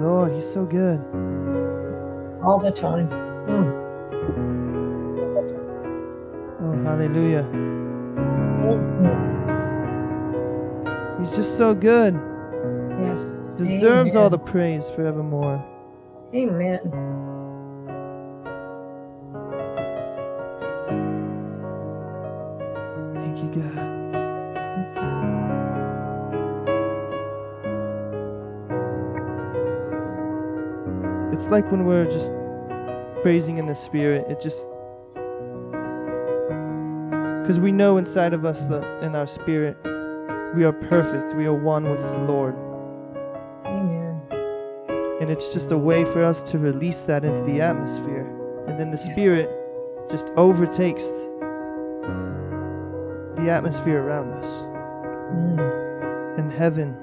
Lord. 0.00 0.32
He's 0.32 0.50
so 0.50 0.64
good. 0.64 0.98
All 2.42 2.58
the 2.58 2.72
time. 2.72 3.08
Mm. 3.46 3.90
Oh, 6.62 6.82
hallelujah. 6.84 7.44
He's 11.20 11.36
just 11.36 11.56
so 11.56 11.74
good. 11.74 12.14
Yes. 13.00 13.50
Deserves 13.58 14.16
all 14.16 14.30
the 14.30 14.38
praise 14.38 14.88
forevermore. 14.88 15.64
Amen. 16.34 17.09
It's 31.50 31.54
like 31.64 31.72
when 31.72 31.84
we're 31.84 32.04
just 32.04 32.30
praising 33.22 33.58
in 33.58 33.66
the 33.66 33.74
Spirit, 33.74 34.30
it 34.30 34.40
just. 34.40 34.68
Because 37.42 37.58
we 37.58 37.72
know 37.72 37.96
inside 37.96 38.32
of 38.34 38.44
us, 38.44 38.66
that 38.66 38.84
in 39.02 39.16
our 39.16 39.26
spirit, 39.26 39.76
we 40.54 40.62
are 40.62 40.72
perfect. 40.72 41.34
We 41.34 41.46
are 41.46 41.52
one 41.52 41.90
with 41.90 42.00
the 42.00 42.18
Lord. 42.18 42.54
Amen. 43.66 44.22
And 45.20 45.28
it's 45.28 45.52
just 45.52 45.72
a 45.72 45.76
way 45.76 46.04
for 46.04 46.22
us 46.22 46.40
to 46.52 46.58
release 46.60 47.02
that 47.02 47.24
into 47.24 47.42
the 47.42 47.60
atmosphere. 47.60 48.32
And 48.68 48.78
then 48.78 48.92
the 48.92 48.96
Yes. 48.96 49.10
Spirit 49.10 49.50
just 50.08 50.30
overtakes 50.36 51.08
the 53.34 53.50
atmosphere 53.50 54.00
around 54.00 54.34
us. 54.34 54.46
Mm. 55.34 56.38
And 56.38 56.52
heaven 56.52 56.96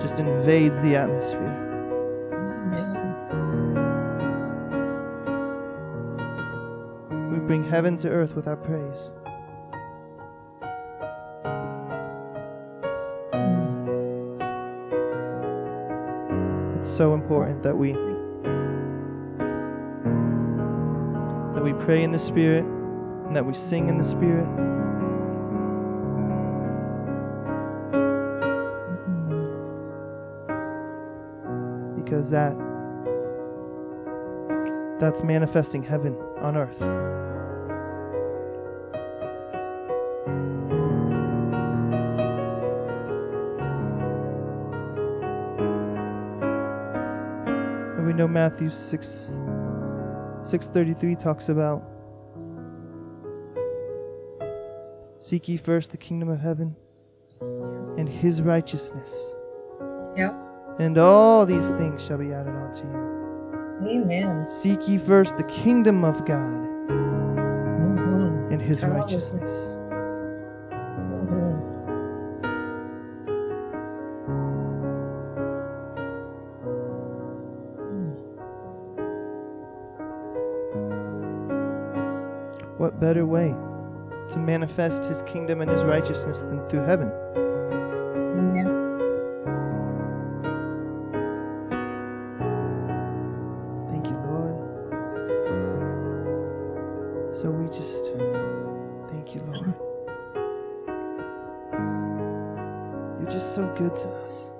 just 0.00 0.18
invades 0.18 0.80
the 0.80 0.96
atmosphere. 0.96 1.55
Bring 7.46 7.62
heaven 7.62 7.96
to 7.96 8.08
earth 8.10 8.34
with 8.34 8.48
our 8.48 8.56
praise. 8.56 9.10
It's 16.78 16.88
so 16.88 17.14
important 17.14 17.62
that 17.62 17.76
we 17.76 17.92
that 21.54 21.62
we 21.62 21.72
pray 21.84 22.02
in 22.02 22.10
the 22.10 22.18
spirit 22.18 22.64
and 22.64 23.36
that 23.36 23.46
we 23.46 23.54
sing 23.54 23.88
in 23.88 23.96
the 23.96 24.04
spirit 24.04 24.46
because 32.04 32.30
that 32.30 32.56
that's 34.98 35.22
manifesting 35.22 35.82
heaven 35.82 36.16
on 36.40 36.56
earth. 36.56 36.82
Matthew 48.46 48.70
6 48.70 49.40
633 50.44 51.16
talks 51.16 51.48
about 51.48 51.82
seek 55.18 55.48
ye 55.48 55.56
first 55.56 55.90
the 55.90 55.96
kingdom 55.96 56.28
of 56.28 56.38
heaven 56.38 56.76
and 57.98 58.08
his 58.08 58.40
righteousness. 58.42 59.34
Yep. 60.16 60.36
And 60.78 60.96
all 60.96 61.44
these 61.44 61.70
things 61.70 62.00
shall 62.06 62.18
be 62.18 62.32
added 62.32 62.54
unto 62.54 62.86
you. 62.86 63.98
Amen. 64.04 64.48
Seek 64.48 64.88
ye 64.88 64.96
first 64.98 65.36
the 65.36 65.42
kingdom 65.42 66.04
of 66.04 66.24
God 66.24 66.68
Mhm. 66.88 68.52
and 68.52 68.62
his 68.62 68.84
righteousness. 68.84 69.75
Better 83.00 83.26
way 83.26 83.54
to 84.30 84.38
manifest 84.38 85.04
his 85.04 85.22
kingdom 85.22 85.60
and 85.60 85.70
his 85.70 85.84
righteousness 85.84 86.40
than 86.42 86.66
through 86.68 86.84
heaven? 86.84 87.08
Yeah. 88.56 88.70
Thank 93.90 94.06
you, 94.06 94.16
Lord. 94.26 94.56
So 97.36 97.50
we 97.50 97.66
just 97.68 98.12
thank 99.10 99.34
you, 99.34 99.42
Lord. 99.52 99.74
You're 103.20 103.30
just 103.30 103.54
so 103.54 103.66
good 103.76 103.94
to 103.94 104.08
us. 104.08 104.52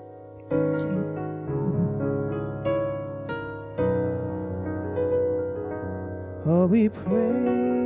Oh, 6.45 6.67
we 6.67 6.87
praise 6.87 7.76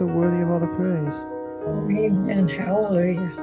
so 0.00 0.06
worthy 0.06 0.40
of 0.40 0.50
all 0.50 0.58
the 0.58 0.66
praise. 0.66 1.26
Amen. 1.68 2.48
Hallelujah. 2.48 3.39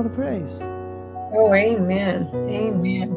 All 0.00 0.04
the 0.04 0.10
praise. 0.16 0.60
Oh, 1.32 1.52
amen. 1.52 2.28
Amen. 2.32 3.10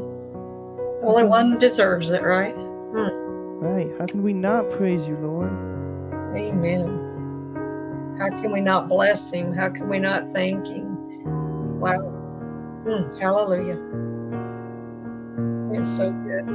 Only 1.01 1.23
one 1.23 1.57
deserves 1.57 2.09
it, 2.09 2.21
right? 2.21 2.55
Right. 2.57 3.89
How 3.97 4.05
can 4.05 4.21
we 4.21 4.34
not 4.34 4.69
praise 4.71 5.07
you, 5.07 5.15
Lord? 5.17 5.49
Amen. 6.36 6.99
How 8.19 8.27
can 8.29 8.51
we 8.51 8.59
not 8.59 8.89
bless 8.89 9.31
him? 9.31 9.53
How 9.53 9.69
can 9.69 9.88
we 9.88 9.97
not 9.97 10.27
thank 10.27 10.67
him? 10.67 10.97
Wow. 11.79 12.01
Mm, 12.86 13.17
hallelujah. 13.17 13.79
It's 15.79 15.89
so 15.89 16.11
good. 16.11 16.45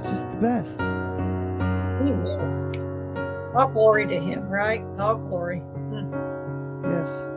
He's 0.00 0.10
just 0.10 0.28
the 0.32 0.38
best. 0.38 0.80
Amen. 0.80 2.64
All 3.54 3.68
glory 3.68 4.06
to 4.08 4.18
him, 4.20 4.48
right? 4.48 4.82
All 4.98 5.16
glory. 5.16 5.58
Hmm. 5.60 6.12
Yes. 6.84 7.28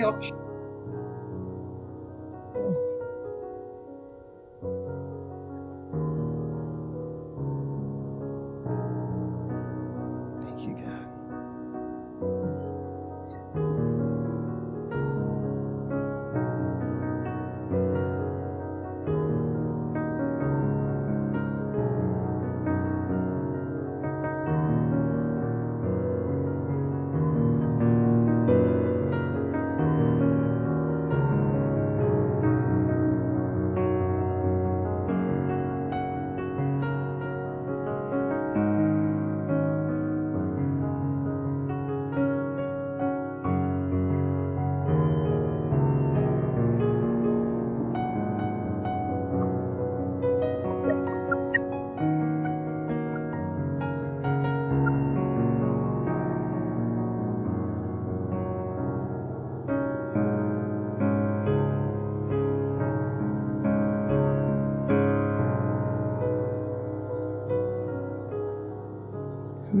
Helps. 0.00 0.39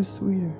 Who's 0.00 0.08
sweeter? 0.08 0.56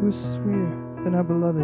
Who's 0.00 0.16
sweeter 0.34 1.04
than 1.04 1.14
our 1.14 1.22
beloved? 1.22 1.62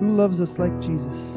Who 0.00 0.08
loves 0.08 0.40
us 0.40 0.58
like 0.58 0.80
Jesus? 0.80 1.36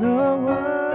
I 0.00 0.87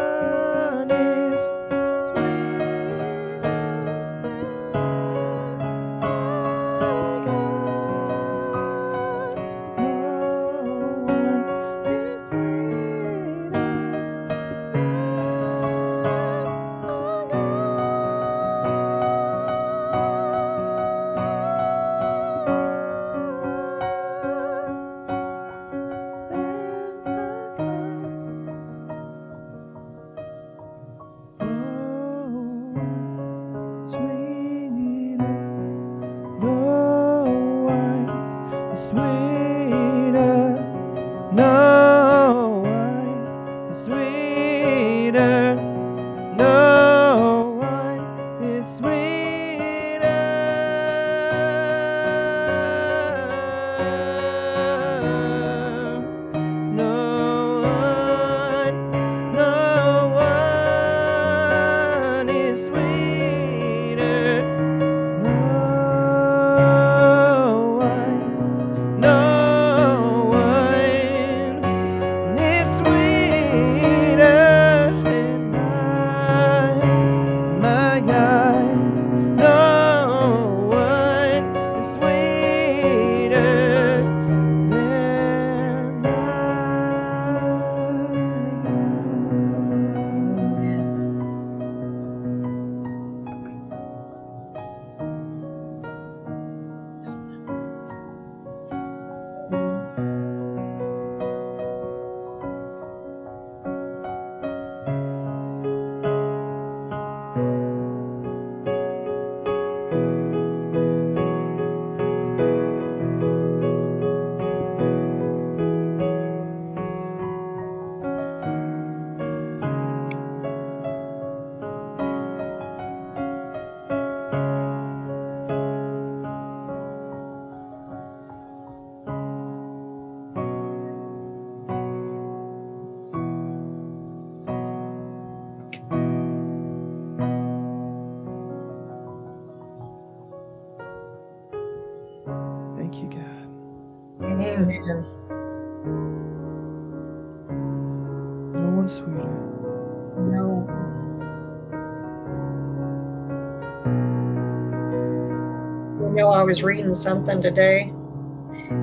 was 156.53 156.61
reading 156.61 156.93
something 156.93 157.41
today 157.41 157.91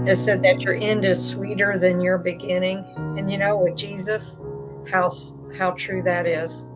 that 0.05 0.17
said 0.17 0.43
that 0.43 0.61
your 0.61 0.75
end 0.75 1.05
is 1.05 1.25
sweeter 1.25 1.79
than 1.79 2.01
your 2.01 2.19
beginning. 2.19 2.85
And 2.97 3.31
you 3.31 3.39
know, 3.39 3.59
with 3.59 3.77
Jesus, 3.77 4.41
how 4.91 5.09
how 5.57 5.71
true 5.73 6.03
that 6.03 6.27
is. 6.27 6.67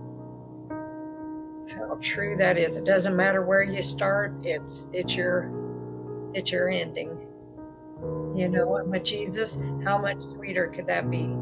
how 1.68 1.98
true 2.00 2.36
that 2.36 2.56
is. 2.58 2.76
It 2.76 2.84
doesn't 2.84 3.16
matter 3.16 3.42
where 3.42 3.64
you 3.64 3.82
start, 3.82 4.34
it's 4.44 4.86
it's 4.92 5.16
your 5.16 5.50
it's 6.32 6.52
your 6.52 6.68
ending. 6.68 7.26
You 8.36 8.48
know, 8.48 8.76
and 8.76 8.88
with 8.88 9.02
Jesus, 9.02 9.58
how 9.84 9.98
much 9.98 10.22
sweeter 10.22 10.68
could 10.68 10.86
that 10.86 11.10
be? 11.10 11.34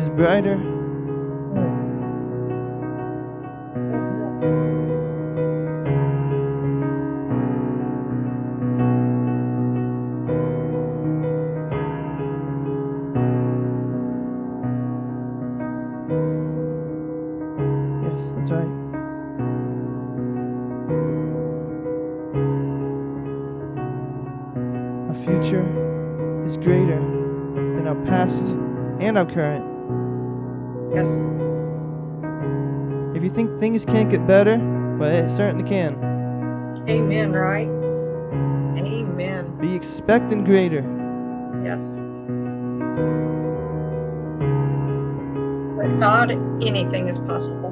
is 0.00 0.08
brighter. 0.08 0.73
Current. 29.26 29.64
Yes, 30.94 31.28
If 33.16 33.22
you 33.22 33.30
think 33.30 33.58
things 33.58 33.84
can't 33.84 34.10
get 34.10 34.26
better, 34.26 34.58
well, 34.98 35.10
it 35.10 35.30
certainly 35.30 35.68
can. 35.68 35.94
amen, 36.88 37.32
right? 37.32 37.68
Amen. 38.76 39.56
Be 39.60 39.74
expecting 39.74 40.44
greater. 40.44 40.82
Yes. 41.64 42.02
With 45.76 45.98
God, 46.00 46.30
anything 46.62 47.08
is 47.08 47.18
possible. 47.18 47.63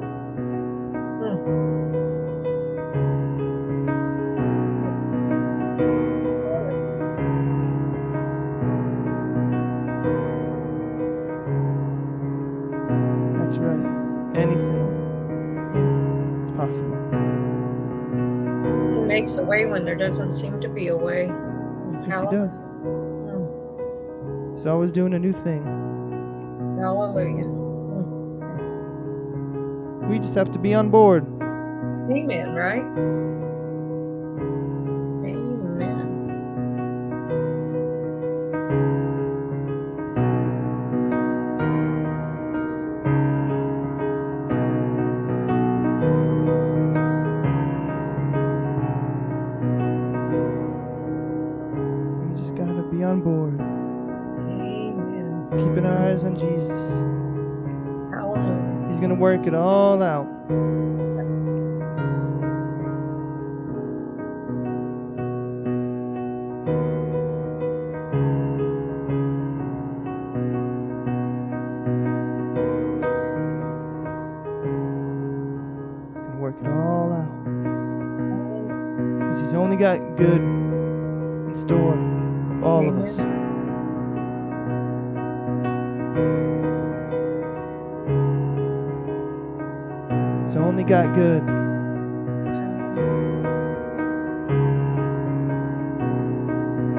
When 19.73 19.85
there 19.85 19.95
doesn't 19.95 20.29
seem 20.29 20.61
to 20.61 20.69
be 20.69 20.89
a 20.89 20.95
way. 20.95 21.25
Yes, 22.07 22.21
he 22.21 22.27
does. 22.27 22.53
He's 24.53 24.67
always 24.67 24.91
doing 24.91 25.15
a 25.15 25.19
new 25.19 25.33
thing. 25.33 25.63
Hallelujah. 26.79 27.49
Yes. 28.53 28.77
We 30.07 30.19
just 30.19 30.35
have 30.35 30.51
to 30.51 30.59
be 30.59 30.75
on 30.75 30.91
board. 30.91 31.23
Amen, 32.11 32.53
right? 32.53 32.85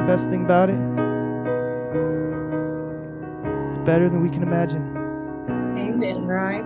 The 0.05 0.13
best 0.13 0.29
thing 0.29 0.45
about 0.45 0.69
it, 0.69 0.75
it's 3.71 3.79
better 3.87 4.11
than 4.11 4.23
we 4.23 4.29
can 4.29 4.43
imagine. 4.43 4.83
Amen, 5.79 6.27
right? 6.27 6.63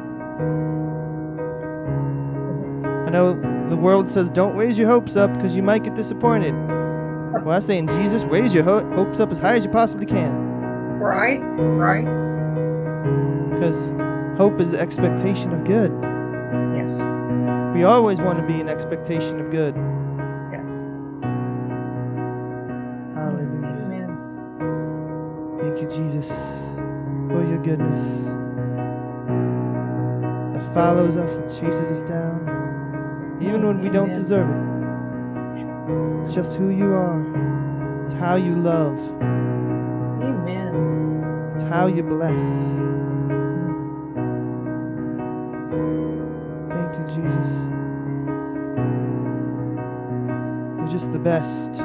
I 3.07 3.11
know 3.11 3.35
the 3.69 3.77
world 3.77 4.11
says 4.11 4.29
don't 4.29 4.57
raise 4.57 4.77
your 4.77 4.89
hopes 4.89 5.15
up 5.15 5.33
because 5.35 5.55
you 5.55 5.63
might 5.63 5.85
get 5.85 5.95
disappointed. 5.95 6.53
Well, 7.45 7.53
I 7.53 7.61
say 7.61 7.79
in 7.79 7.87
Jesus, 7.87 8.25
raise 8.25 8.53
your 8.53 8.65
ho- 8.65 8.85
hopes 8.97 9.21
up 9.21 9.31
as 9.31 9.39
high 9.39 9.55
as 9.55 9.65
you 9.65 9.71
possibly 9.71 10.07
can. 10.07 10.33
Right? 10.99 11.39
Right? 11.39 12.05
Because 13.55 13.93
hope 14.37 14.61
is 14.61 14.73
the 14.73 14.81
expectation 14.81 15.53
of 15.53 15.63
good. 15.63 15.93
Yes. 16.75 17.09
We 17.73 17.85
always 17.85 18.21
want 18.21 18.41
to 18.41 18.45
be 18.53 18.61
an 18.61 18.69
expectation 18.69 19.39
of 19.39 19.53
good. 19.53 19.77
Yes. 20.51 20.87
Your 27.59 27.77
goodness 27.77 28.25
that 30.55 30.75
follows 30.75 31.17
us 31.17 31.39
and 31.39 31.51
chases 31.51 31.91
us 31.91 32.03
down, 32.03 33.39
even 33.41 33.67
when 33.67 33.81
we 33.81 33.89
don't 33.89 34.15
deserve 34.15 34.49
it. 34.49 36.27
It's 36.27 36.35
just 36.35 36.57
who 36.57 36.71
you 36.71 36.93
are, 36.93 38.05
it's 38.05 38.13
how 38.13 38.37
you 38.37 38.53
love, 38.53 38.99
Amen. 40.23 41.51
it's 41.55 41.63
how 41.65 41.87
you 41.87 42.03
bless. 42.03 42.43
Thank 46.69 46.97
you, 46.97 47.05
Jesus. 47.07 47.51
You're 50.79 50.89
just 50.89 51.13
the 51.13 51.19
best. 51.19 51.78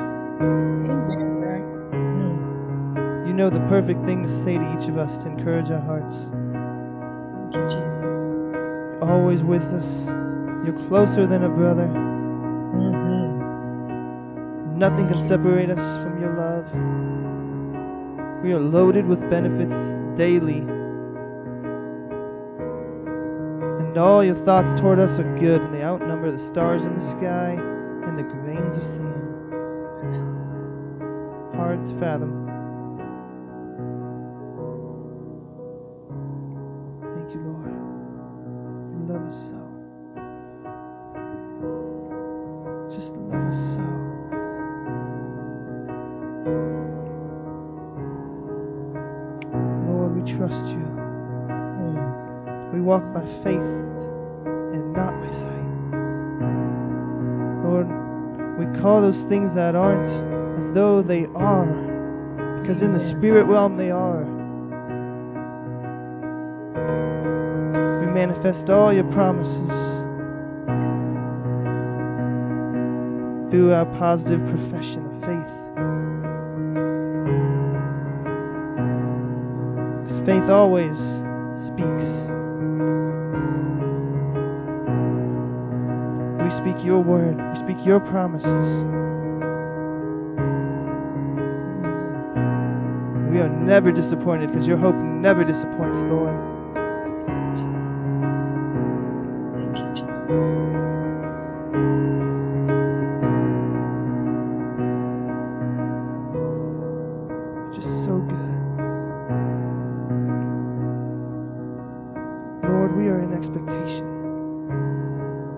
Know 3.44 3.50
the 3.50 3.60
perfect 3.68 4.06
thing 4.06 4.24
to 4.24 4.30
say 4.30 4.58
to 4.58 4.78
each 4.78 4.88
of 4.88 4.98
us 4.98 5.18
to 5.18 5.28
encourage 5.28 5.70
our 5.70 5.82
hearts. 5.82 6.32
Thank 7.52 7.56
you, 7.56 7.64
Jesus. 7.70 8.00
You're 8.00 9.04
always 9.04 9.44
with 9.44 9.64
us. 9.64 10.06
You're 10.64 10.78
closer 10.88 11.28
than 11.28 11.44
a 11.44 11.50
brother. 11.50 11.88
hmm 11.88 13.40
Nothing 14.80 15.10
can 15.10 15.22
separate 15.22 15.70
us 15.70 16.02
from 16.02 16.22
your 16.22 16.34
love. 16.34 16.74
We 18.42 18.54
are 18.54 18.60
loaded 18.60 19.06
with 19.08 19.30
benefits 19.30 19.98
daily. 20.16 20.60
And 23.80 23.98
all 23.98 24.24
your 24.24 24.36
thoughts 24.36 24.72
toward 24.80 25.00
us 25.00 25.20
are 25.20 25.38
good, 25.38 25.62
and 25.62 25.74
they 25.74 25.84
outnumber 25.84 26.32
the 26.32 26.40
stars 26.40 26.86
in 26.86 26.94
the 26.94 27.02
sky 27.02 27.58
and 28.08 28.18
the 28.18 28.24
grains 28.24 28.78
of 28.78 28.86
sand. 28.86 29.34
Hard 31.58 31.86
to 31.86 31.94
fathom. 32.00 32.43
Things 59.54 59.56
that 59.56 59.76
aren't 59.76 60.10
as 60.58 60.72
though 60.72 61.02
they 61.02 61.26
are, 61.36 61.68
because 62.62 62.82
in 62.82 62.94
the 62.94 63.00
spirit 63.00 63.46
realm 63.46 63.78
they 63.78 63.92
are. 63.92 64.24
We 68.00 68.08
manifest 68.12 68.70
all 68.70 68.92
your 68.92 69.04
promises 69.12 69.70
through 73.52 73.74
our 73.74 73.86
positive 73.98 74.46
profession 74.48 75.06
of 75.06 75.14
faith. 75.24 75.56
Because 80.04 80.22
faith 80.22 80.50
always 80.50 80.98
speaks. 81.56 82.28
We 86.42 86.50
speak 86.50 86.84
your 86.84 87.00
word, 87.00 87.38
we 87.38 87.56
speak 87.60 87.86
your 87.86 88.00
promises. 88.00 88.86
Never 93.74 93.92
disappointed 93.92 94.50
because 94.50 94.68
your 94.68 94.78
hope 94.78 94.96
never 94.96 95.44
disappoints, 95.44 96.00
Lord. 96.02 96.30
Thank 99.56 99.78
you, 99.80 99.96
Jesus. 99.96 100.22
just 107.76 108.06
so 108.06 108.20
good. 108.20 108.50
Lord, 112.70 112.96
we 112.96 113.08
are 113.08 113.22
in 113.22 113.34
expectation 113.34 114.06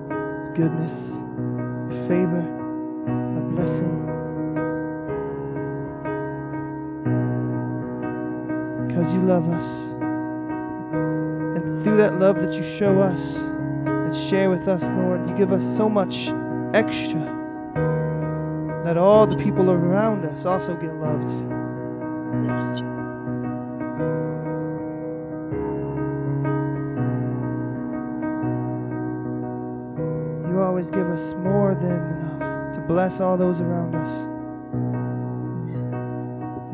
of 0.09 0.55
goodness, 0.55 1.17
of 1.91 2.07
favor, 2.07 2.45
of 3.37 3.55
blessing. 3.55 4.14
Because 8.95 9.13
you 9.13 9.21
love 9.23 9.49
us. 9.49 9.89
And 9.99 11.83
through 11.83 11.97
that 11.97 12.13
love 12.13 12.39
that 12.39 12.53
you 12.53 12.63
show 12.63 12.99
us 12.99 13.35
and 13.35 14.15
share 14.15 14.49
with 14.49 14.69
us, 14.69 14.83
Lord, 14.83 15.27
you 15.27 15.35
give 15.35 15.51
us 15.51 15.65
so 15.75 15.89
much 15.89 16.29
extra 16.73 17.19
that 18.85 18.95
all 18.95 19.27
the 19.27 19.35
people 19.35 19.69
around 19.69 20.23
us 20.23 20.45
also 20.45 20.75
get 20.77 20.93
loved. 20.93 21.29
You 30.49 30.61
always 30.61 30.89
give 30.89 31.07
us 31.07 31.33
more 31.33 31.75
than 31.75 31.99
enough 32.13 32.75
to 32.75 32.79
bless 32.87 33.19
all 33.19 33.35
those 33.35 33.59
around 33.59 33.93
us. 33.93 34.09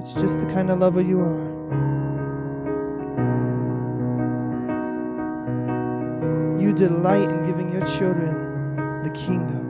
It's 0.03 0.13
just 0.21 0.39
the 0.39 0.45
kind 0.53 0.69
of 0.69 0.77
lover 0.77 1.01
you 1.01 1.21
are. 1.21 1.50
Delight 6.81 7.29
in 7.29 7.45
giving 7.45 7.71
your 7.71 7.85
children 7.85 8.33
the 9.03 9.09
kingdom. 9.11 9.60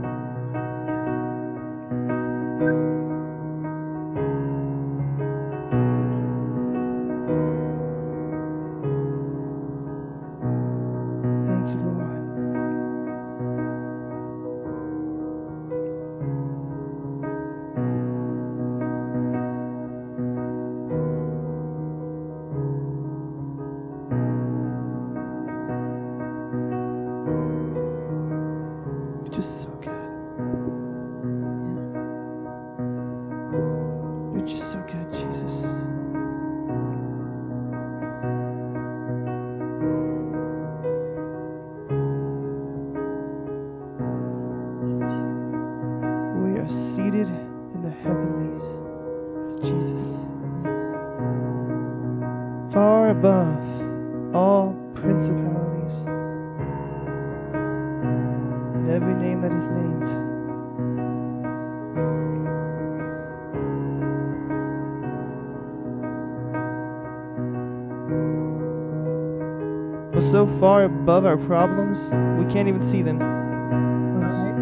Far 70.62 70.84
above 70.84 71.26
our 71.26 71.38
problems, 71.38 72.12
we 72.38 72.46
can't 72.54 72.68
even 72.68 72.80
see 72.80 73.02
them. 73.02 73.18
Right. 73.18 74.54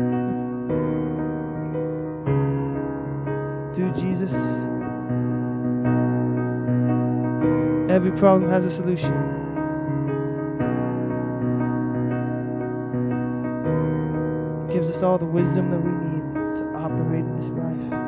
Through 3.75 3.91
Jesus, 4.01 4.33
every 7.91 8.13
problem 8.17 8.49
has 8.49 8.63
a 8.63 8.71
solution. 8.71 9.11
Gives 14.71 14.89
us 14.89 15.03
all 15.03 15.17
the 15.17 15.25
wisdom 15.25 15.69
that 15.69 15.79
we 15.79 15.91
need 15.91 16.23
to 16.59 16.63
operate 16.77 17.25
in 17.25 17.35
this 17.35 17.49
life. 17.49 17.98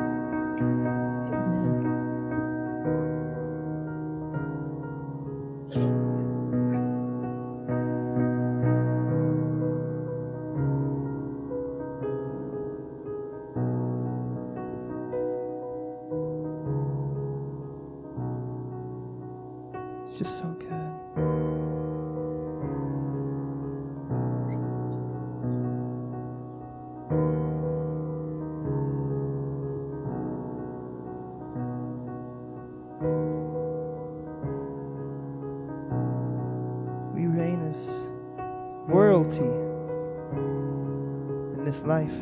Life. 41.86 42.14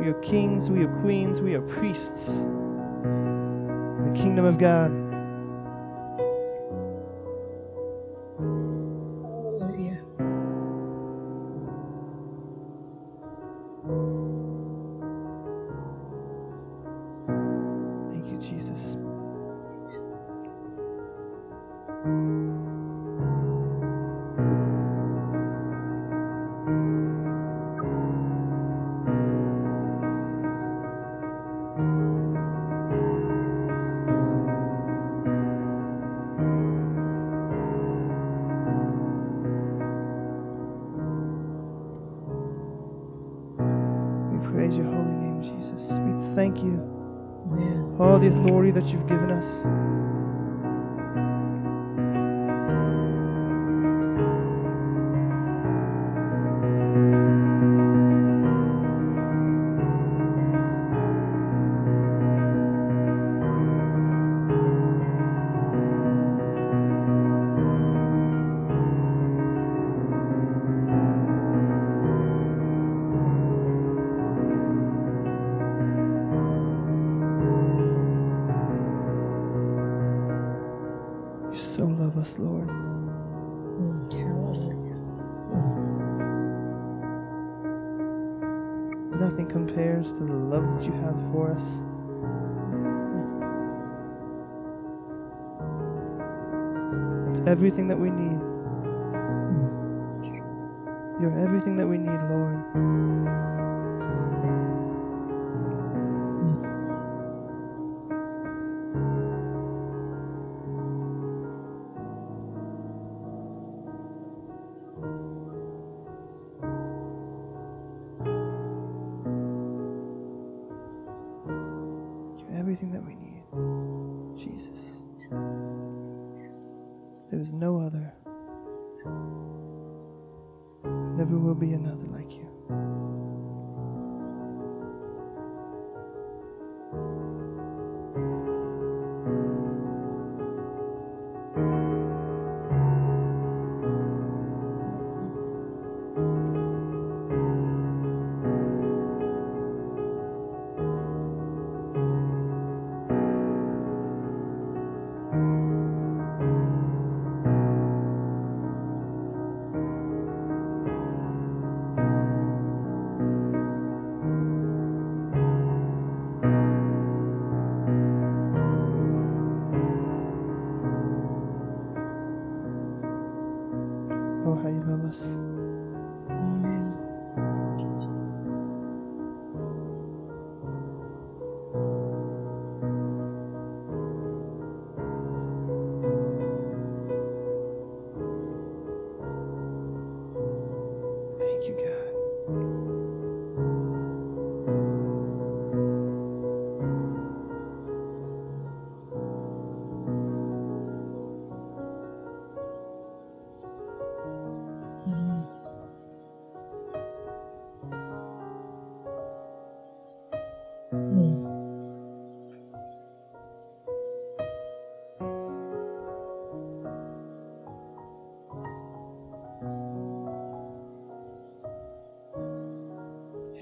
We 0.00 0.08
are 0.08 0.20
kings, 0.22 0.70
we 0.70 0.84
are 0.84 1.00
queens, 1.00 1.40
we 1.40 1.54
are 1.54 1.62
priests 1.62 2.28
in 2.28 4.12
the 4.12 4.18
kingdom 4.18 4.44
of 4.44 4.58
God. 4.58 5.05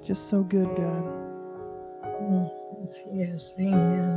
just 0.05 0.29
so 0.29 0.43
good, 0.43 0.69
God. 0.77 1.05
Mm, 2.23 2.51
yes, 2.81 3.05
yes, 3.11 3.55
amen. 3.59 4.14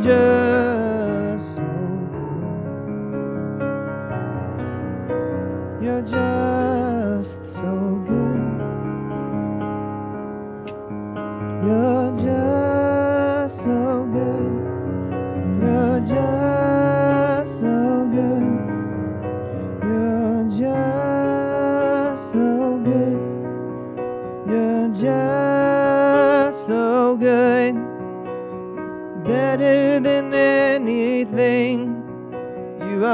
Just. 0.00 0.69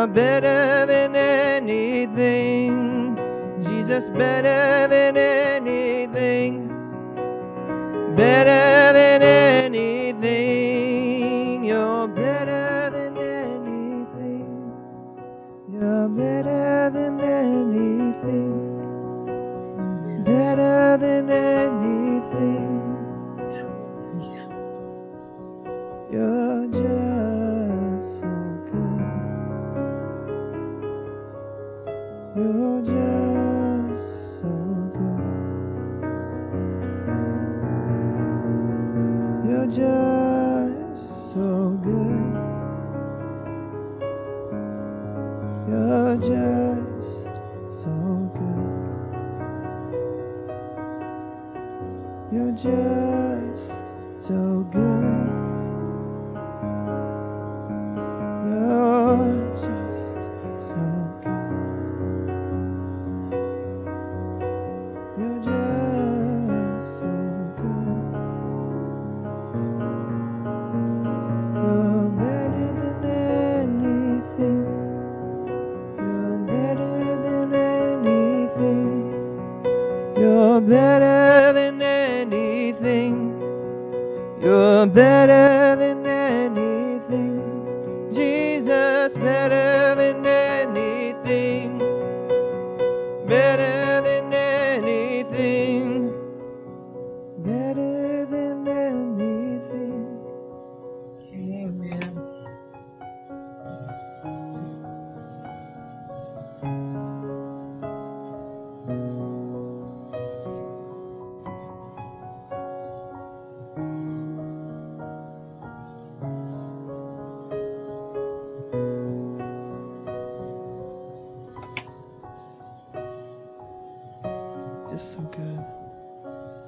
better 0.07 0.87
than 0.87 1.17
anything. 1.17 3.17
Jesus 3.63 4.09
better 4.11 4.89
than 4.89 5.17
anything. 5.17 6.69
Better 8.17 8.76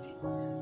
Just 0.09 0.58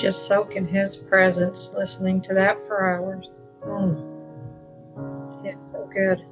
just 0.00 0.26
soak 0.26 0.56
in 0.56 0.66
His 0.66 0.96
presence, 0.96 1.70
listening 1.74 2.20
to 2.22 2.34
that 2.34 2.58
for 2.66 2.94
hours. 2.94 3.38
Mm. 3.64 4.06
It's 5.44 5.70
so 5.70 5.88
good. 5.92 6.24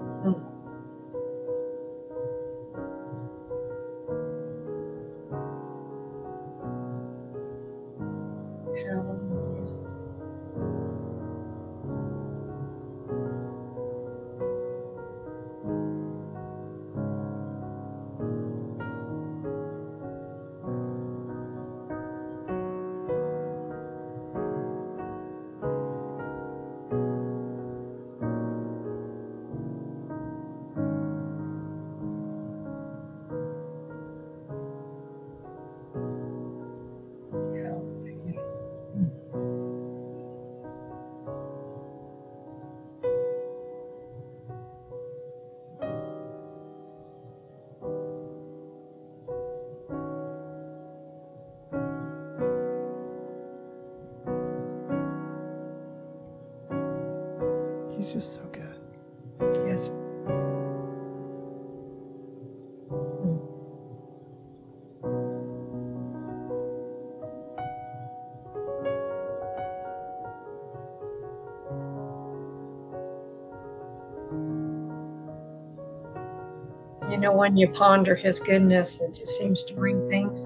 You 77.19 77.23
know, 77.23 77.33
when 77.33 77.57
you 77.57 77.69
ponder 77.69 78.15
his 78.15 78.39
goodness, 78.39 79.01
it 79.01 79.13
just 79.13 79.37
seems 79.37 79.65
to 79.65 79.75
bring 79.75 80.09
things 80.09 80.45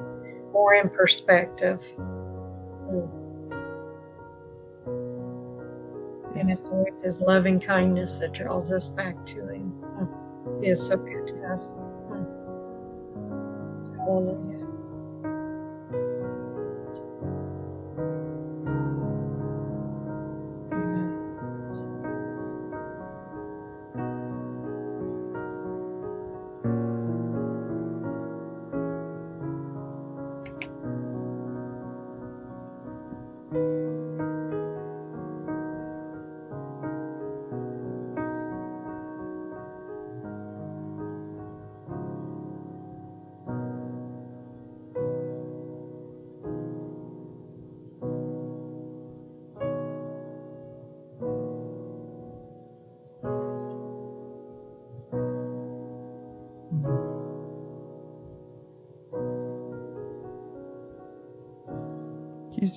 more 0.54 0.72
in 0.76 0.88
perspective. 0.88 1.82
Mm. 1.98 3.10
And 6.34 6.50
it's 6.50 6.68
always 6.68 7.02
his 7.02 7.20
loving 7.20 7.60
kindness 7.60 8.18
that 8.20 8.32
draws 8.32 8.72
us 8.72 8.86
back 8.86 9.26
to 9.26 9.48
him. 9.48 9.70
Mm. 9.82 10.64
He 10.64 10.70
is 10.70 10.86
so 10.86 10.96
good 10.96 11.26
to 11.26 11.44
us. 11.52 11.68
Mm. 11.68 12.26
Hallelujah. 13.98 14.51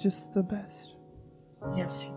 just 0.05 0.35
the 0.35 0.43
best. 0.43 0.97
Yes, 1.75 2.11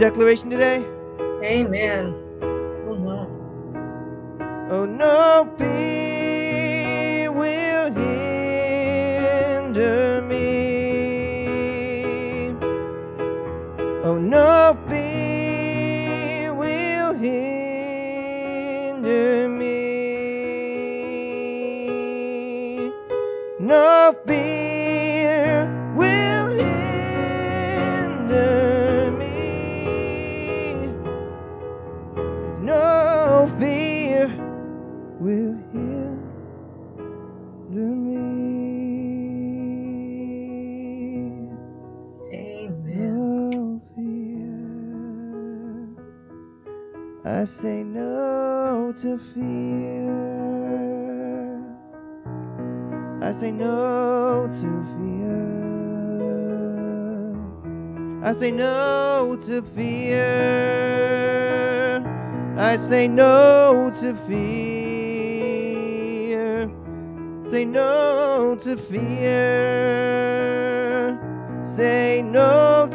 your 0.00 0.10
declaration 0.10 0.50
today? 0.50 0.84
Amen. 1.42 2.14
Oh 2.86 2.94
no. 2.94 3.28
Oh 4.70 4.84
no, 4.84 5.44
be 5.58 7.28
will 7.28 7.90
hinder 7.94 8.10
me. 10.22 10.44
Oh 14.04 14.18
no. 14.18 14.65
I 47.36 47.44
say 47.44 47.84
no 47.84 48.94
to 49.02 49.18
fear. 49.18 50.08
I 53.20 53.30
say 53.30 53.50
no 53.50 54.48
to 54.58 54.84
fear. 54.96 55.44
I 58.24 58.32
say 58.32 58.50
no 58.50 59.36
to 59.46 59.60
fear. 59.60 60.22
I 62.56 62.76
say 62.76 63.06
no 63.06 63.92
to 64.00 64.14
fear. 64.14 64.40
Say 67.44 67.66
no 67.66 68.56
to 68.62 68.78
fear. 68.78 69.20
Say 71.64 72.22
no 72.22 72.85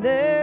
there 0.00 0.39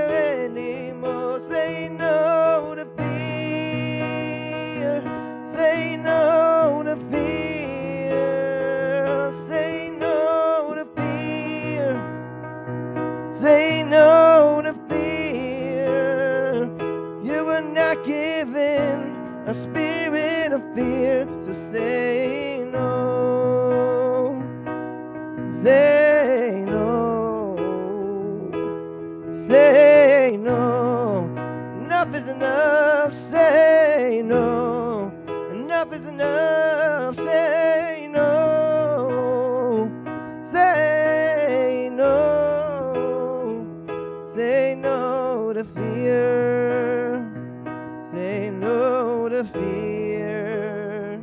to 49.37 49.43
fear. 49.43 51.19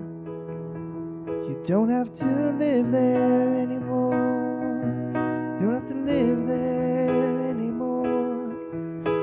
You 1.48 1.60
don't 1.66 1.88
have 1.88 2.12
to 2.14 2.26
live 2.52 2.92
there 2.92 3.54
anymore. 3.54 4.14
You 5.58 5.66
don't 5.66 5.74
have 5.74 5.86
to 5.86 5.94
live 5.94 6.46
there 6.46 7.48
anymore. 7.48 8.54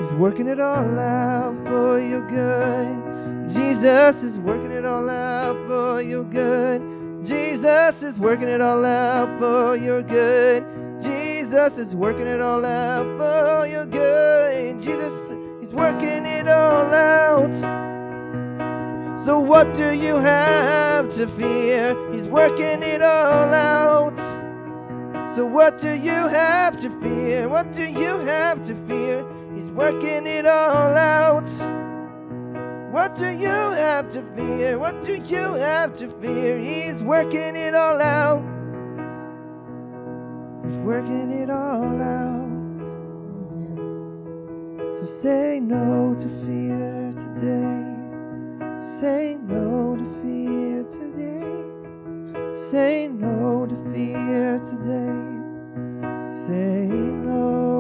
He's 0.02 0.12
working 0.14 0.48
it 0.48 0.60
all 0.60 1.00
out 1.00 1.56
for 1.68 2.02
your 2.02 2.28
good. 2.28 3.50
Jesus 3.50 4.24
is 4.24 4.38
working 4.40 4.72
it 4.72 4.84
all 4.84 5.10
out 5.10 5.56
for 5.68 6.02
your 6.02 6.26
good. 6.26 6.82
Jesus 7.24 8.04
is 8.04 8.20
working 8.20 8.50
it 8.50 8.60
all 8.60 8.84
out 8.84 9.40
for 9.40 9.78
your 9.78 10.02
good. 10.02 10.66
Jesus 11.02 11.78
is 11.78 11.96
working 11.96 12.28
it 12.28 12.42
all 12.42 12.66
out 12.66 13.06
for 13.18 13.68
your 13.68 13.86
good. 13.86 14.82
Jesus, 14.82 15.34
He's 15.62 15.74
working 15.74 16.26
it 16.26 16.50
all 16.50 16.94
out. 16.94 17.81
So 19.26 19.38
what 19.40 19.76
do 19.76 19.94
you 19.94 20.16
have 20.16 21.14
to 21.14 21.28
fear? 21.28 21.96
He's 22.12 22.26
working 22.26 22.82
it 22.82 23.04
all 23.04 23.54
out. 23.54 24.18
So 25.36 25.46
what 25.46 25.80
do 25.80 25.94
you 25.94 26.10
have 26.10 26.82
to 26.82 26.90
fear? 26.90 27.48
What 27.48 27.72
do 27.72 27.84
you 27.84 28.18
have 28.18 28.64
to 28.64 28.74
fear? 28.88 29.24
He's 29.54 29.70
working 29.70 30.26
it 30.26 30.48
all 30.48 30.98
out. 30.98 31.52
What 32.92 33.16
do 33.16 33.30
you 33.30 33.48
have 33.48 34.10
to 34.14 34.24
fear? 34.36 34.80
What 34.80 35.04
do 35.04 35.14
you 35.14 35.54
have 35.54 35.96
to 35.98 36.08
fear? 36.08 36.58
He's 36.58 37.04
working 37.04 37.56
it 37.56 37.76
all 37.76 38.02
out. 38.02 38.42
He's 40.64 40.78
working 40.78 41.32
it 41.32 41.52
all 41.52 42.02
out. 42.02 42.82
So 44.98 45.06
say 45.06 45.60
no 45.60 46.16
to 46.20 46.28
fear 46.28 47.14
today. 47.14 47.91
Say 48.82 49.38
no 49.44 49.96
to 49.96 50.06
fear 50.24 50.84
today. 50.86 51.64
Say 52.72 53.10
no 53.10 53.68
to 53.68 53.76
fear 53.94 54.60
today. 54.66 56.34
Say 56.34 56.88
no. 56.88 57.71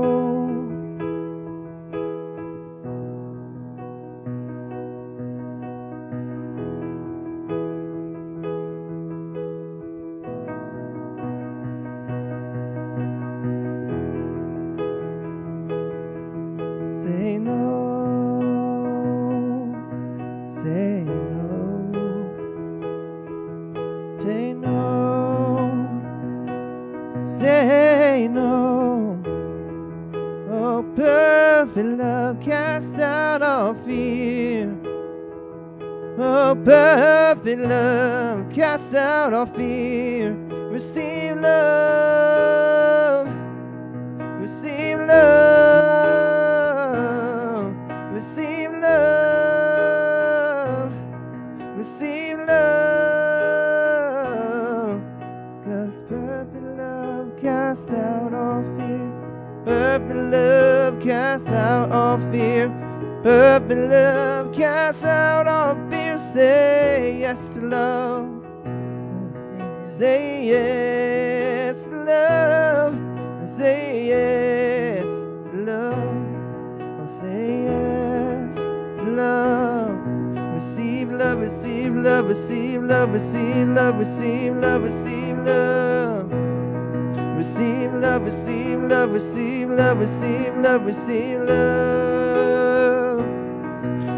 Receive 90.91 91.39
love, 91.39 93.19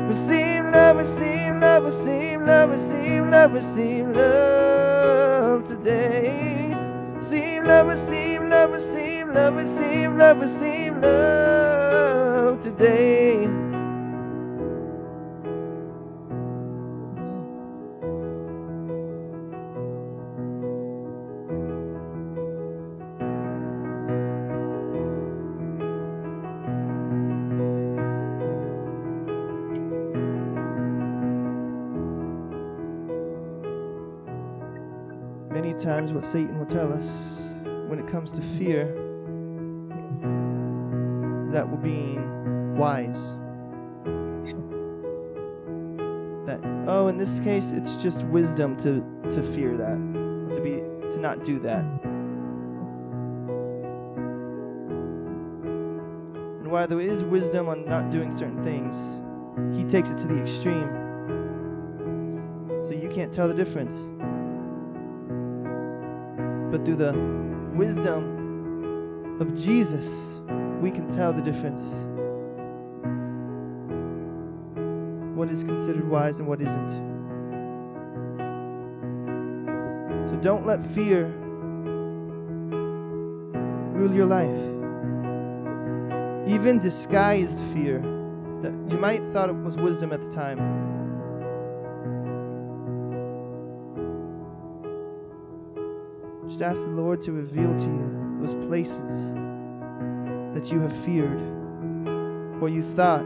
receive 0.07 0.65
love. 0.65 0.83
Receive 0.95 1.61
love, 1.61 1.83
receive 1.83 2.41
love, 2.41 2.69
receive 2.71 3.25
love, 3.27 3.53
receive 3.53 4.07
love, 4.07 5.67
today. 5.67 6.75
Receive 7.15 7.63
love, 7.63 7.87
receive 7.87 8.41
love, 8.43 8.71
receive 8.71 9.27
love, 9.27 9.55
receive 9.55 10.13
love, 10.13 10.37
receive 10.39 10.97
love 10.97 12.63
today. 12.63 13.62
Will 36.63 36.69
tell 36.69 36.93
us 36.93 37.41
when 37.87 37.99
it 37.99 38.07
comes 38.07 38.31
to 38.31 38.41
fear 38.41 38.83
is 41.43 41.51
that 41.51 41.67
we're 41.67 41.75
being 41.77 42.77
wise. 42.77 43.35
That 46.45 46.61
oh, 46.87 47.07
in 47.09 47.17
this 47.17 47.39
case, 47.39 47.71
it's 47.73 47.97
just 47.97 48.23
wisdom 48.27 48.77
to 48.77 49.03
to 49.31 49.43
fear 49.43 49.75
that, 49.75 49.97
to 50.55 50.61
be 50.61 50.77
to 51.11 51.17
not 51.19 51.43
do 51.43 51.59
that. 51.59 51.83
And 56.61 56.71
while 56.71 56.87
there 56.87 57.01
is 57.01 57.25
wisdom 57.25 57.67
on 57.67 57.83
not 57.85 58.09
doing 58.09 58.31
certain 58.31 58.63
things, 58.63 59.21
he 59.75 59.83
takes 59.83 60.11
it 60.11 60.17
to 60.19 60.27
the 60.27 60.41
extreme. 60.41 60.89
So 62.19 62.91
you 62.91 63.09
can't 63.09 63.33
tell 63.33 63.49
the 63.49 63.53
difference 63.53 64.09
but 66.73 66.83
through 66.85 66.95
the 66.95 67.13
wisdom 67.75 69.39
of 69.39 69.53
Jesus, 69.53 70.39
we 70.81 70.89
can 70.89 71.07
tell 71.07 71.31
the 71.31 71.39
difference. 71.39 72.07
What 75.37 75.51
is 75.51 75.63
considered 75.63 76.09
wise 76.09 76.39
and 76.39 76.47
what 76.47 76.61
isn't. 76.61 76.89
So 80.29 80.35
don't 80.41 80.65
let 80.65 80.83
fear 80.83 81.27
rule 83.93 84.11
your 84.11 84.25
life. 84.25 84.57
Even 86.51 86.79
disguised 86.79 87.59
fear 87.75 87.99
that 88.63 88.73
you 88.89 88.97
might 88.97 89.23
thought 89.25 89.51
it 89.51 89.55
was 89.57 89.77
wisdom 89.77 90.11
at 90.11 90.23
the 90.23 90.29
time. 90.29 90.82
Just 96.53 96.61
ask 96.61 96.83
the 96.83 96.91
Lord 96.91 97.19
to 97.23 97.31
reveal 97.31 97.75
to 97.79 97.85
you 97.87 98.37
those 98.39 98.53
places 98.67 99.33
that 100.53 100.71
you 100.71 100.79
have 100.81 100.95
feared, 101.03 101.41
or 102.61 102.69
you 102.69 102.79
thought 102.79 103.25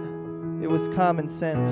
it 0.63 0.69
was 0.69 0.87
common 0.87 1.27
sense. 1.27 1.67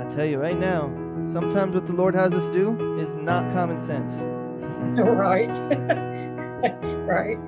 I 0.00 0.08
tell 0.08 0.24
you 0.24 0.38
right 0.38 0.58
now, 0.58 0.86
sometimes 1.26 1.74
what 1.74 1.86
the 1.86 1.92
Lord 1.92 2.14
has 2.14 2.32
us 2.32 2.48
do 2.48 2.98
is 2.98 3.16
not 3.16 3.52
common 3.52 3.78
sense. 3.78 4.12
right. 4.98 5.48
right. 7.04 7.38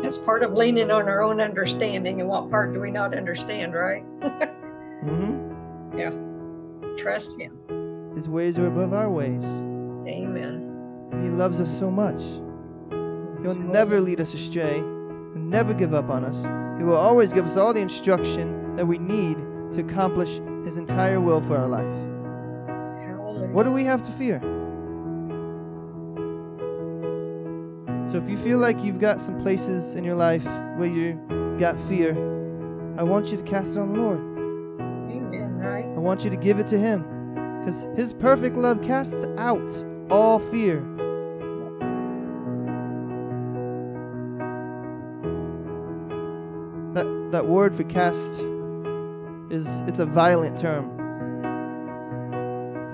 That's 0.00 0.18
part 0.18 0.44
of 0.44 0.52
leaning 0.52 0.92
on 0.92 1.08
our 1.08 1.22
own 1.22 1.40
understanding. 1.40 2.20
And 2.20 2.30
what 2.30 2.48
part 2.50 2.72
do 2.72 2.78
we 2.78 2.92
not 2.92 3.16
understand, 3.16 3.74
right? 3.74 4.04
mm-hmm. 4.22 5.98
Yeah. 5.98 6.12
Trust 6.96 7.36
Him. 7.36 7.58
His 8.14 8.28
ways 8.28 8.60
are 8.60 8.68
above 8.68 8.92
our 8.92 9.10
ways. 9.10 9.64
Amen. 10.08 11.20
He 11.22 11.28
loves 11.28 11.60
us 11.60 11.78
so 11.78 11.90
much. 11.90 12.20
He'll 13.42 13.54
never 13.54 14.00
lead 14.00 14.20
us 14.20 14.34
astray. 14.34 14.74
He'll 14.74 15.36
never 15.36 15.74
give 15.74 15.94
up 15.94 16.08
on 16.08 16.24
us. 16.24 16.44
He 16.78 16.84
will 16.84 16.96
always 16.96 17.32
give 17.32 17.46
us 17.46 17.56
all 17.56 17.72
the 17.74 17.80
instruction 17.80 18.76
that 18.76 18.86
we 18.86 18.98
need 18.98 19.38
to 19.72 19.80
accomplish 19.80 20.40
His 20.64 20.76
entire 20.76 21.20
will 21.20 21.40
for 21.40 21.56
our 21.56 21.68
life. 21.68 22.08
What 23.52 23.64
do 23.64 23.70
we 23.70 23.84
have 23.84 24.02
to 24.02 24.10
fear? 24.12 24.40
So 28.08 28.16
if 28.16 28.28
you 28.28 28.36
feel 28.36 28.58
like 28.58 28.82
you've 28.82 29.00
got 29.00 29.20
some 29.20 29.38
places 29.40 29.94
in 29.94 30.04
your 30.04 30.16
life 30.16 30.46
where 30.76 30.88
you 30.88 31.20
got 31.58 31.78
fear, 31.78 32.12
I 32.96 33.02
want 33.02 33.26
you 33.26 33.36
to 33.36 33.42
cast 33.42 33.76
it 33.76 33.78
on 33.78 33.92
the 33.92 34.00
Lord. 34.00 34.18
Amen, 35.10 35.56
right? 35.58 35.84
I 35.84 35.98
want 35.98 36.24
you 36.24 36.30
to 36.30 36.36
give 36.36 36.58
it 36.58 36.66
to 36.68 36.78
Him. 36.78 37.04
Because 37.58 37.86
His 37.96 38.12
perfect 38.12 38.56
love 38.56 38.82
casts 38.82 39.26
out 39.36 39.84
all 40.10 40.38
fear. 40.38 40.80
That 46.94 47.28
that 47.32 47.46
word 47.46 47.74
for 47.74 47.84
cast 47.84 48.42
is 49.50 49.80
it's 49.82 49.98
a 49.98 50.06
violent 50.06 50.58
term. 50.58 50.94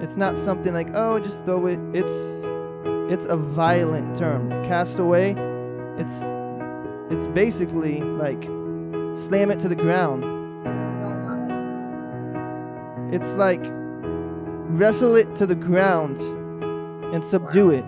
It's 0.03 0.17
not 0.17 0.37
something 0.37 0.75
like, 0.75 0.89
oh, 0.95 1.19
just 1.19 1.45
throw 1.45 1.67
it. 1.67 1.79
It's 1.95 2.45
it's 3.11 3.27
a 3.27 3.37
violent 3.37 4.17
term. 4.17 4.51
Cast 4.65 4.99
away, 4.99 5.35
it's 5.99 6.25
it's 7.11 7.27
basically 7.29 8.01
like 8.01 8.45
slam 9.17 9.51
it 9.51 9.61
to 9.61 9.69
the 9.69 9.77
ground. 9.77 10.25
It's 13.15 13.35
like 13.35 13.63
wrestle 14.67 15.15
it 15.15 15.37
to 15.37 15.47
the 15.47 15.55
ground 15.55 16.19
and 17.15 17.25
subdue 17.25 17.69
Wow. 17.69 17.73
it. 17.73 17.85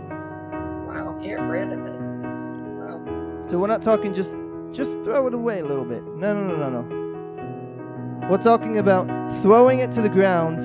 Wow, 0.86 1.18
get 1.20 1.34
rid 1.40 1.72
of 1.72 1.80
it. 1.84 2.00
Wow. 2.00 3.00
So 3.48 3.58
we're 3.58 3.66
not 3.66 3.82
talking 3.82 4.14
just 4.14 4.36
just 4.72 4.92
throw 5.04 5.26
it 5.26 5.34
away 5.34 5.60
a 5.60 5.64
little 5.64 5.84
bit. 5.84 6.04
No, 6.16 6.34
no, 6.34 6.42
no, 6.46 6.56
no, 6.56 6.82
no. 6.82 8.28
We're 8.30 8.42
talking 8.42 8.78
about 8.78 9.06
throwing 9.42 9.78
it 9.80 9.90
to 9.92 10.02
the 10.02 10.08
ground 10.08 10.62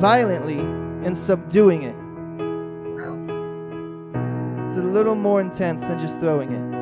violently 0.00 0.60
and 1.06 1.16
subduing 1.16 1.82
it. 1.82 1.96
Wow. 2.96 4.66
It's 4.66 4.76
a 4.76 4.82
little 4.82 5.14
more 5.14 5.40
intense 5.40 5.82
than 5.82 5.98
just 5.98 6.20
throwing 6.20 6.52
it. 6.52 6.79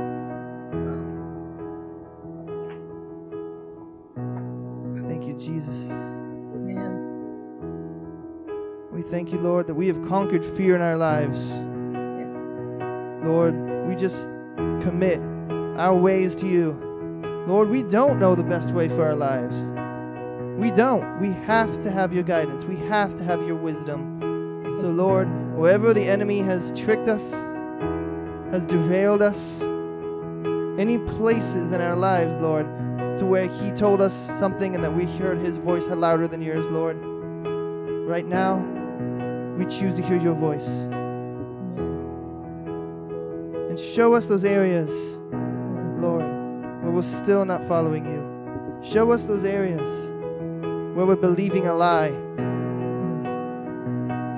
Thank 9.10 9.32
you, 9.32 9.38
Lord, 9.38 9.66
that 9.66 9.74
we 9.74 9.86
have 9.88 10.06
conquered 10.06 10.44
fear 10.44 10.76
in 10.76 10.82
our 10.82 10.96
lives. 10.96 11.50
Yes. 12.18 12.46
Lord, 13.24 13.54
we 13.86 13.96
just 13.96 14.28
commit 14.82 15.18
our 15.78 15.94
ways 15.94 16.34
to 16.36 16.46
you. 16.46 16.72
Lord, 17.46 17.70
we 17.70 17.82
don't 17.82 18.20
know 18.20 18.34
the 18.34 18.42
best 18.42 18.70
way 18.72 18.88
for 18.88 19.04
our 19.04 19.14
lives. 19.14 19.60
We 20.60 20.70
don't. 20.70 21.20
We 21.20 21.30
have 21.46 21.80
to 21.80 21.90
have 21.90 22.12
your 22.12 22.22
guidance. 22.22 22.64
We 22.64 22.76
have 22.88 23.14
to 23.16 23.24
have 23.24 23.46
your 23.46 23.56
wisdom. 23.56 24.76
So, 24.78 24.90
Lord, 24.90 25.28
wherever 25.56 25.94
the 25.94 26.02
enemy 26.02 26.40
has 26.40 26.72
tricked 26.78 27.08
us, 27.08 27.32
has 28.50 28.66
derailed 28.66 29.22
us, 29.22 29.62
any 30.78 30.98
places 30.98 31.72
in 31.72 31.80
our 31.80 31.96
lives, 31.96 32.36
Lord, 32.36 32.66
to 33.18 33.24
where 33.24 33.46
he 33.46 33.70
told 33.72 34.00
us 34.00 34.14
something 34.38 34.74
and 34.74 34.84
that 34.84 34.94
we 34.94 35.04
heard 35.04 35.38
his 35.38 35.56
voice 35.56 35.88
louder 35.88 36.28
than 36.28 36.42
yours, 36.42 36.66
Lord, 36.66 36.96
right 38.06 38.26
now, 38.26 38.77
we 39.58 39.66
choose 39.66 39.96
to 39.96 40.02
hear 40.02 40.18
your 40.18 40.34
voice 40.34 40.68
and 43.68 43.78
show 43.78 44.14
us 44.14 44.26
those 44.26 44.44
areas, 44.44 44.90
Lord, 46.00 46.22
where 46.82 46.92
we're 46.92 47.02
still 47.02 47.44
not 47.44 47.64
following 47.64 48.06
you. 48.06 48.26
Show 48.88 49.10
us 49.10 49.24
those 49.24 49.44
areas 49.44 50.12
where 50.94 51.04
we're 51.04 51.16
believing 51.16 51.66
a 51.66 51.74
lie. 51.74 52.10
Mm. 52.38 53.20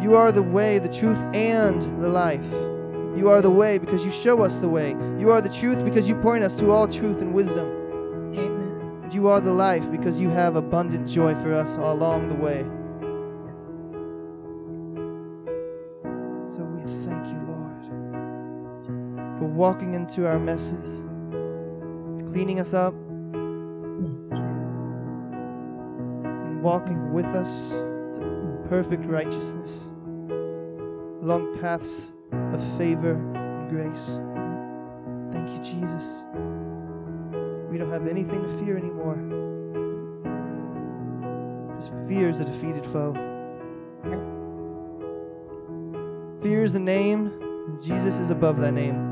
You 0.02 0.16
are 0.16 0.32
the 0.32 0.42
way, 0.42 0.78
the 0.78 0.88
truth, 0.88 1.18
and 1.34 1.82
the 2.00 2.08
life. 2.08 2.50
You 3.14 3.28
are 3.28 3.42
the 3.42 3.50
way 3.50 3.76
because 3.76 4.02
you 4.06 4.10
show 4.10 4.42
us 4.42 4.56
the 4.56 4.68
way. 4.70 4.96
You 5.18 5.30
are 5.30 5.42
the 5.42 5.50
truth 5.50 5.84
because 5.84 6.08
you 6.08 6.14
point 6.16 6.44
us 6.44 6.58
to 6.60 6.70
all 6.70 6.88
truth 6.88 7.20
and 7.20 7.34
wisdom. 7.34 7.68
Amen. 8.34 9.00
And 9.02 9.12
you 9.12 9.28
are 9.28 9.42
the 9.42 9.52
life 9.52 9.90
because 9.90 10.18
you 10.18 10.30
have 10.30 10.56
abundant 10.56 11.06
joy 11.06 11.34
for 11.34 11.52
us 11.52 11.76
all 11.76 11.92
along 11.94 12.28
the 12.28 12.36
way. 12.36 12.64
For 19.40 19.46
walking 19.46 19.94
into 19.94 20.26
our 20.26 20.38
messes, 20.38 21.06
cleaning 22.30 22.60
us 22.60 22.74
up, 22.74 22.92
and 26.22 26.62
walking 26.62 27.10
with 27.14 27.24
us 27.24 27.70
to 27.70 28.58
perfect 28.68 29.06
righteousness, 29.06 29.88
along 31.22 31.56
paths 31.58 32.12
of 32.52 32.62
favor 32.76 33.14
and 33.34 33.70
grace. 33.70 34.18
Thank 35.32 35.48
you, 35.56 35.60
Jesus. 35.80 36.26
We 37.70 37.78
don't 37.78 37.90
have 37.90 38.06
anything 38.06 38.42
to 38.42 38.48
fear 38.58 38.76
anymore. 38.76 39.16
Because 41.68 41.90
fear 42.06 42.28
is 42.28 42.40
a 42.40 42.44
defeated 42.44 42.84
foe. 42.84 43.14
Fear 46.42 46.62
is 46.62 46.74
a 46.74 46.78
name, 46.78 47.32
Jesus 47.82 48.18
is 48.18 48.28
above 48.28 48.58
that 48.58 48.72
name. 48.74 49.09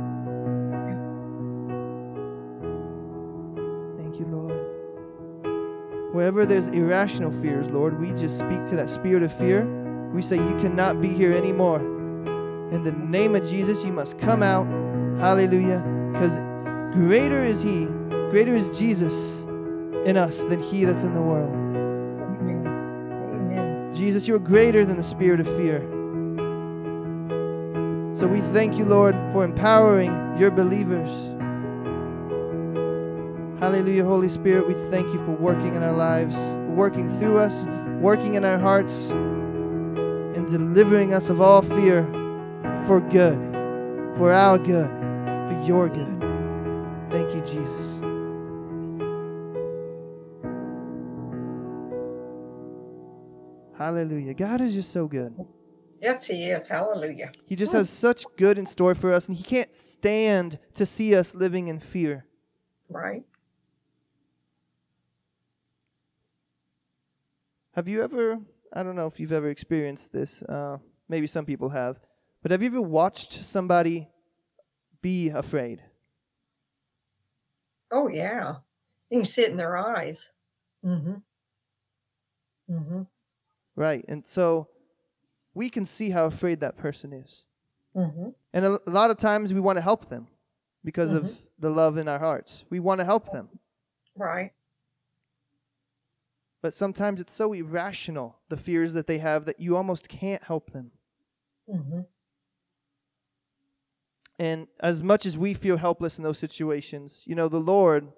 Wherever 6.18 6.44
there's 6.44 6.66
irrational 6.66 7.30
fears, 7.30 7.70
Lord, 7.70 8.00
we 8.00 8.10
just 8.10 8.40
speak 8.40 8.66
to 8.66 8.74
that 8.74 8.90
spirit 8.90 9.22
of 9.22 9.32
fear. 9.32 9.64
We 10.12 10.20
say, 10.20 10.34
You 10.34 10.56
cannot 10.58 11.00
be 11.00 11.10
here 11.10 11.32
anymore. 11.32 11.78
In 11.78 12.82
the 12.82 12.90
name 12.90 13.36
of 13.36 13.48
Jesus, 13.48 13.84
you 13.84 13.92
must 13.92 14.18
come 14.18 14.42
out. 14.42 14.66
Hallelujah. 15.20 15.78
Because 16.12 16.38
greater 16.92 17.44
is 17.44 17.62
He, 17.62 17.84
greater 18.32 18.52
is 18.52 18.68
Jesus 18.76 19.42
in 20.06 20.16
us 20.16 20.42
than 20.42 20.60
He 20.60 20.84
that's 20.84 21.04
in 21.04 21.14
the 21.14 21.22
world. 21.22 21.54
Amen. 21.54 22.66
Amen. 22.66 23.94
Jesus, 23.94 24.26
you're 24.26 24.40
greater 24.40 24.84
than 24.84 24.96
the 24.96 25.04
spirit 25.04 25.38
of 25.38 25.46
fear. 25.56 25.78
So 28.16 28.26
we 28.26 28.40
thank 28.40 28.76
you, 28.76 28.84
Lord, 28.84 29.14
for 29.30 29.44
empowering 29.44 30.36
your 30.36 30.50
believers. 30.50 31.10
Hallelujah, 33.68 34.02
Holy 34.02 34.30
Spirit. 34.30 34.66
We 34.66 34.72
thank 34.90 35.12
you 35.12 35.18
for 35.18 35.32
working 35.32 35.74
in 35.74 35.82
our 35.82 35.92
lives, 35.92 36.34
for 36.34 36.70
working 36.70 37.06
through 37.18 37.36
us, 37.36 37.66
working 38.00 38.32
in 38.32 38.42
our 38.42 38.58
hearts, 38.58 39.10
and 39.10 40.48
delivering 40.48 41.12
us 41.12 41.28
of 41.28 41.42
all 41.42 41.60
fear 41.60 42.02
for 42.86 43.00
good, 43.10 43.36
for 44.16 44.32
our 44.32 44.56
good, 44.56 44.88
for 44.88 45.62
your 45.66 45.90
good. 45.90 46.18
Thank 47.10 47.34
you, 47.34 47.42
Jesus. 47.42 48.00
Hallelujah. 53.76 54.32
God 54.32 54.62
is 54.62 54.72
just 54.72 54.92
so 54.92 55.06
good. 55.06 55.36
Yes, 56.00 56.26
He 56.26 56.44
is. 56.44 56.68
Hallelujah. 56.68 57.32
He 57.44 57.54
just 57.54 57.74
has 57.74 57.90
such 57.90 58.24
good 58.38 58.56
in 58.56 58.64
store 58.64 58.94
for 58.94 59.12
us, 59.12 59.28
and 59.28 59.36
He 59.36 59.44
can't 59.44 59.74
stand 59.74 60.58
to 60.72 60.86
see 60.86 61.14
us 61.14 61.34
living 61.34 61.68
in 61.68 61.80
fear. 61.80 62.24
Right. 62.88 63.24
Have 67.78 67.86
you 67.86 68.02
ever, 68.02 68.40
I 68.72 68.82
don't 68.82 68.96
know 68.96 69.06
if 69.06 69.20
you've 69.20 69.30
ever 69.30 69.48
experienced 69.50 70.12
this, 70.12 70.42
uh, 70.42 70.78
maybe 71.08 71.28
some 71.28 71.46
people 71.46 71.68
have, 71.68 72.00
but 72.42 72.50
have 72.50 72.60
you 72.60 72.70
ever 72.70 72.82
watched 72.82 73.44
somebody 73.44 74.08
be 75.00 75.28
afraid? 75.28 75.84
Oh, 77.92 78.08
yeah. 78.08 78.56
You 79.10 79.18
can 79.20 79.24
see 79.24 79.42
it 79.42 79.50
in 79.52 79.56
their 79.56 79.76
eyes. 79.76 80.28
Mm-hmm. 80.84 81.14
Mm-hmm. 82.68 83.02
Right. 83.76 84.04
And 84.08 84.26
so 84.26 84.66
we 85.54 85.70
can 85.70 85.84
see 85.86 86.10
how 86.10 86.24
afraid 86.24 86.58
that 86.58 86.76
person 86.76 87.12
is. 87.12 87.44
Mm-hmm. 87.94 88.30
And 88.54 88.64
a, 88.64 88.80
a 88.88 88.90
lot 88.90 89.12
of 89.12 89.18
times 89.18 89.54
we 89.54 89.60
want 89.60 89.78
to 89.78 89.82
help 89.82 90.08
them 90.08 90.26
because 90.82 91.12
of 91.12 91.26
Mhm. 91.26 91.46
the 91.60 91.70
love 91.70 91.96
in 91.96 92.08
our 92.08 92.18
hearts. 92.18 92.64
We 92.70 92.80
want 92.80 92.98
to 92.98 93.04
help 93.04 93.30
them. 93.30 93.48
Right. 94.16 94.50
But 96.60 96.74
sometimes 96.74 97.20
it's 97.20 97.32
so 97.32 97.52
irrational, 97.52 98.38
the 98.48 98.56
fears 98.56 98.92
that 98.94 99.06
they 99.06 99.18
have, 99.18 99.44
that 99.44 99.60
you 99.60 99.76
almost 99.76 100.08
can't 100.08 100.42
help 100.42 100.72
them. 100.72 100.90
Mm-hmm. 101.72 102.00
And 104.40 104.66
as 104.80 105.02
much 105.02 105.26
as 105.26 105.36
we 105.36 105.54
feel 105.54 105.76
helpless 105.76 106.18
in 106.18 106.24
those 106.24 106.38
situations, 106.38 107.22
you 107.26 107.34
know, 107.34 107.48
the 107.48 107.58
Lord, 107.58 108.08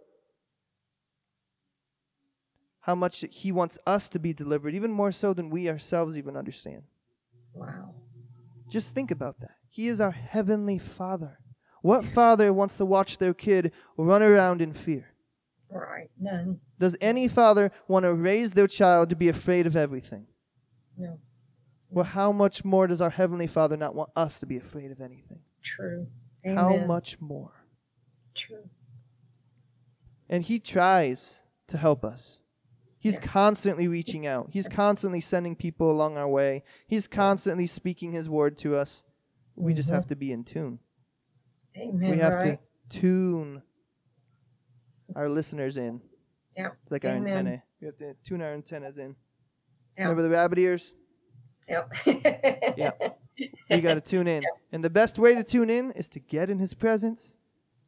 how 2.80 2.94
much 2.94 3.24
He 3.30 3.52
wants 3.52 3.78
us 3.86 4.08
to 4.10 4.18
be 4.18 4.32
delivered, 4.32 4.74
even 4.74 4.90
more 4.90 5.12
so 5.12 5.34
than 5.34 5.50
we 5.50 5.68
ourselves 5.68 6.16
even 6.16 6.36
understand. 6.36 6.82
Wow. 7.52 7.94
Just 8.70 8.94
think 8.94 9.10
about 9.10 9.40
that. 9.40 9.56
He 9.68 9.88
is 9.88 10.00
our 10.00 10.10
heavenly 10.10 10.78
Father. 10.78 11.38
What 11.82 12.04
father 12.04 12.52
wants 12.52 12.76
to 12.76 12.84
watch 12.84 13.16
their 13.18 13.32
kid 13.32 13.72
run 13.96 14.22
around 14.22 14.60
in 14.60 14.74
fear? 14.74 15.14
Right. 15.70 16.10
None. 16.18 16.60
Does 16.78 16.96
any 17.00 17.28
father 17.28 17.70
want 17.86 18.04
to 18.04 18.12
raise 18.14 18.52
their 18.52 18.66
child 18.66 19.10
to 19.10 19.16
be 19.16 19.28
afraid 19.28 19.66
of 19.66 19.76
everything? 19.76 20.26
No. 20.96 21.18
Well, 21.90 22.04
how 22.04 22.32
much 22.32 22.64
more 22.64 22.86
does 22.86 23.00
our 23.00 23.10
heavenly 23.10 23.46
Father 23.46 23.76
not 23.76 23.94
want 23.94 24.10
us 24.14 24.38
to 24.40 24.46
be 24.46 24.56
afraid 24.56 24.90
of 24.92 25.00
anything? 25.00 25.40
True. 25.62 26.06
Amen. 26.44 26.56
How 26.56 26.76
much 26.86 27.20
more? 27.20 27.52
True. 28.34 28.68
And 30.28 30.42
He 30.44 30.58
tries 30.60 31.42
to 31.68 31.76
help 31.78 32.04
us. 32.04 32.38
He's 32.98 33.14
Yes. 33.14 33.32
constantly 33.32 33.88
reaching 33.88 34.26
out. 34.26 34.50
He's 34.52 34.68
constantly 34.68 35.20
sending 35.20 35.56
people 35.56 35.90
along 35.90 36.16
our 36.18 36.28
way. 36.28 36.62
He's 36.86 37.08
constantly 37.08 37.66
speaking 37.66 38.12
His 38.12 38.28
word 38.28 38.58
to 38.58 38.76
us. 38.76 39.04
We 39.56 39.74
just 39.74 39.88
Mhm. 39.90 39.94
have 39.94 40.06
to 40.08 40.16
be 40.16 40.32
in 40.32 40.44
tune. 40.44 40.78
Amen. 41.76 42.10
we 42.10 42.18
have 42.18 42.34
right. 42.34 42.58
to 42.90 42.98
tune 43.00 43.62
our 45.14 45.28
listeners 45.28 45.76
in. 45.76 46.00
Yeah. 46.56 46.70
Like 46.90 47.04
our 47.04 47.12
Amen. 47.12 47.32
antennae. 47.32 47.62
We 47.80 47.86
have 47.86 47.96
to 47.98 48.14
tune 48.24 48.42
our 48.42 48.52
antennas 48.52 48.98
in. 48.98 49.16
Yeah. 49.96 50.04
Remember 50.04 50.22
the 50.22 50.30
rabbit 50.30 50.58
ears? 50.58 50.94
Yep. 51.68 51.92
Yeah. 52.76 52.90
You 53.70 53.80
got 53.80 53.94
to 53.94 54.02
tune 54.02 54.26
in. 54.26 54.42
And 54.70 54.84
the 54.84 54.90
best 54.90 55.18
way 55.18 55.34
to 55.34 55.42
tune 55.42 55.70
in 55.70 55.92
is 55.92 56.10
to 56.10 56.18
get 56.18 56.50
in 56.50 56.58
His 56.58 56.74
presence, 56.74 57.38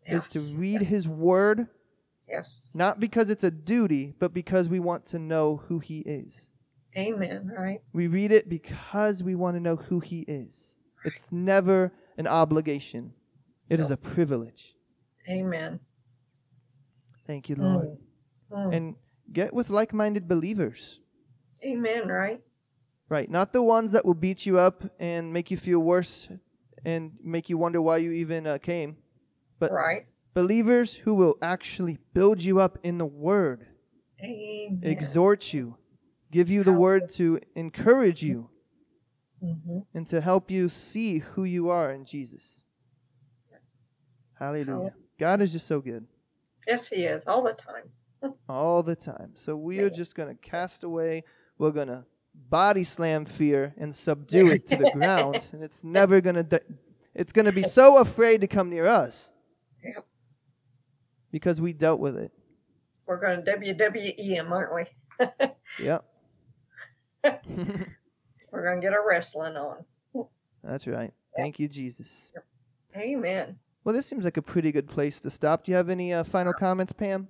is 0.07 0.27
to 0.29 0.39
Yes. 0.39 0.55
read 0.55 0.81
His 0.83 1.07
word, 1.07 1.67
Yes. 2.27 2.73
not 2.75 3.01
because 3.01 3.29
it's 3.29 3.45
a 3.45 3.51
duty, 3.51 4.15
but 4.19 4.33
because 4.33 4.71
we 4.71 4.81
want 4.81 5.05
to 5.07 5.19
know 5.19 5.59
who 5.69 5.79
He 5.79 5.99
is. 6.01 6.49
Amen. 6.97 7.53
Right. 7.55 7.83
We 7.93 8.07
read 8.07 8.33
it 8.33 8.49
because 8.49 9.23
we 9.23 9.35
want 9.35 9.57
to 9.57 9.61
know 9.61 9.77
who 9.77 10.01
He 10.01 10.21
is. 10.21 10.77
It's 11.05 11.31
never 11.31 11.93
an 12.17 12.27
obligation, 12.27 13.13
It 13.69 13.79
is 13.79 13.91
a 13.91 13.97
privilege. 13.99 14.75
Amen. 15.29 15.81
Thank 17.33 17.49
you, 17.49 17.57
Lord. 17.57 17.97
Mm. 18.53 18.77
And 18.77 18.95
get 19.33 19.55
with 19.55 19.71
like 19.71 19.95
minded 19.95 20.29
believers. 20.29 21.01
Amen. 21.65 22.07
Right. 22.07 22.43
Right. 23.09 23.31
Not 23.31 23.55
the 23.55 23.63
ones 23.63 23.93
that 23.93 24.05
will 24.05 24.13
beat 24.13 24.45
you 24.45 24.59
up 24.59 24.85
and 25.01 25.33
make 25.33 25.51
you 25.51 25.57
feel 25.57 25.79
worse 25.79 26.29
and 26.85 27.13
make 27.25 27.49
you 27.49 27.57
wonder 27.57 27.81
why 27.81 27.97
you 27.97 28.13
even 28.13 28.47
uh, 28.47 28.59
came. 28.59 28.99
But 29.59 29.73
right. 29.73 30.05
believers 30.35 30.95
who 30.95 31.15
will 31.15 31.39
actually 31.41 31.97
build 32.13 32.43
you 32.43 32.61
up 32.61 32.77
in 32.83 32.99
the 32.99 33.07
word, 33.07 33.63
Amen. 34.23 34.81
exhort 34.83 35.55
you, 35.55 35.79
give 36.31 36.51
you 36.51 36.63
the 36.65 36.75
word 36.75 37.09
to 37.13 37.41
encourage 37.57 38.23
you 38.23 38.51
hmm 39.41 39.79
and 39.95 40.07
to 40.07 40.21
help 40.21 40.51
you 40.51 40.69
see 40.69 41.21
who 41.21 41.45
you 41.45 41.71
are 41.71 41.93
in 41.93 42.05
Jesus. 42.05 42.61
Hallelujah. 44.39 44.93
God 45.19 45.41
is 45.41 45.53
just 45.53 45.67
so 45.67 45.81
good 45.81 46.07
Yes, 46.67 46.89
he 46.89 47.05
is 47.05 47.27
all 47.27 47.43
the 47.43 47.55
time. 47.55 48.35
all 48.49 48.83
the 48.83 48.97
time. 48.97 49.33
So 49.35 49.57
we 49.57 49.81
are 49.81 49.91
just 49.91 50.15
going 50.15 50.29
to 50.29 50.41
cast 50.41 50.85
away, 50.85 51.25
we're 51.59 51.71
going 51.73 51.89
to 51.89 52.05
body 52.49 52.85
slam 52.85 53.25
fear 53.25 53.75
and 53.77 53.95
subdue 53.95 54.51
it 54.51 54.67
to 54.67 54.77
the 54.77 54.91
ground 54.95 55.47
and 55.53 55.63
it's 55.63 55.85
never 55.85 56.19
going 56.23 56.35
to 56.37 56.43
di- 56.43 56.61
it's 57.15 57.31
going 57.31 57.45
to 57.45 57.53
be 57.53 57.63
so 57.63 57.99
afraid 57.99 58.41
to 58.41 58.47
come 58.47 58.71
near 58.71 58.87
us 58.87 59.33
Yep. 59.85 60.07
because 61.31 61.61
we 61.61 61.75
dealt 61.75 62.01
with 62.01 62.17
it. 62.17 62.33
We're 63.05 63.21
going 63.21 63.45
to 63.45 63.53
WWE 63.53 64.17
him, 64.17 64.51
aren't 64.53 64.75
we? 64.75 65.27
Yep. 65.83 66.05
We're 67.25 68.65
going 68.65 68.81
to 68.81 68.87
get 68.87 68.93
our 68.93 69.07
wrestling 69.07 69.57
on. 69.57 69.85
That's 70.65 70.87
right. 70.87 71.13
Thank 71.37 71.59
you, 71.59 71.69
Jesus. 71.69 72.31
Amen. 72.97 73.59
Well, 73.85 73.95
this 73.95 74.07
seems 74.07 74.25
like 74.25 74.37
a 74.37 74.43
pretty 74.43 74.71
good 74.71 74.89
place 74.89 75.19
to 75.21 75.31
stop. 75.31 75.65
Do 75.65 75.73
you 75.73 75.77
have 75.77 75.89
any 75.89 76.13
uh, 76.13 76.25
final 76.25 76.53
comments, 76.53 76.93
Pam? 76.93 77.29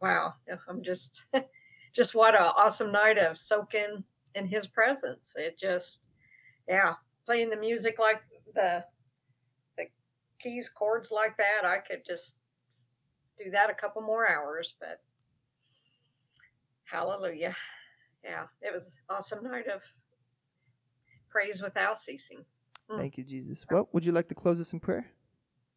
Wow. 0.00 0.34
I'm 0.68 0.82
just, 0.82 1.26
just 1.92 2.14
what 2.14 2.34
an 2.34 2.50
awesome 2.56 2.90
night 2.90 3.18
of 3.18 3.38
soaking 3.38 4.02
in 4.34 4.46
his 4.46 4.66
presence. 4.66 5.34
It 5.38 5.58
just, 5.58 6.08
yeah, 6.68 6.94
playing 7.24 7.50
the 7.50 7.56
music 7.56 7.98
like 7.98 8.22
the, 8.54 8.84
the 9.78 9.84
keys, 10.40 10.68
chords 10.68 11.12
like 11.12 11.36
that. 11.36 11.64
I 11.64 11.78
could 11.78 12.02
just 12.04 12.38
do 13.38 13.50
that 13.50 13.70
a 13.70 13.74
couple 13.74 14.02
more 14.02 14.28
hours, 14.28 14.74
but 14.80 15.00
hallelujah. 16.84 17.54
Yeah, 18.24 18.44
it 18.60 18.72
was 18.72 18.98
awesome 19.08 19.44
night 19.44 19.68
of 19.68 19.82
praise 21.30 21.62
without 21.62 21.96
ceasing. 21.96 22.44
Mm. 22.90 22.98
Thank 22.98 23.18
you, 23.18 23.24
Jesus. 23.24 23.64
Well, 23.70 23.88
would 23.92 24.04
you 24.04 24.12
like 24.12 24.28
to 24.28 24.34
close 24.34 24.60
us 24.60 24.72
in 24.72 24.80
prayer? 24.80 25.06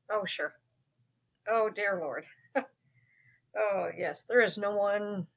Oh, 0.10 0.26
sure. 0.26 0.54
Oh, 1.48 1.70
dear 1.70 2.00
Lord. 2.00 2.26
oh, 3.58 3.90
yes. 3.98 4.24
There 4.24 4.42
is 4.42 4.58
no 4.58 4.72
one 4.76 5.28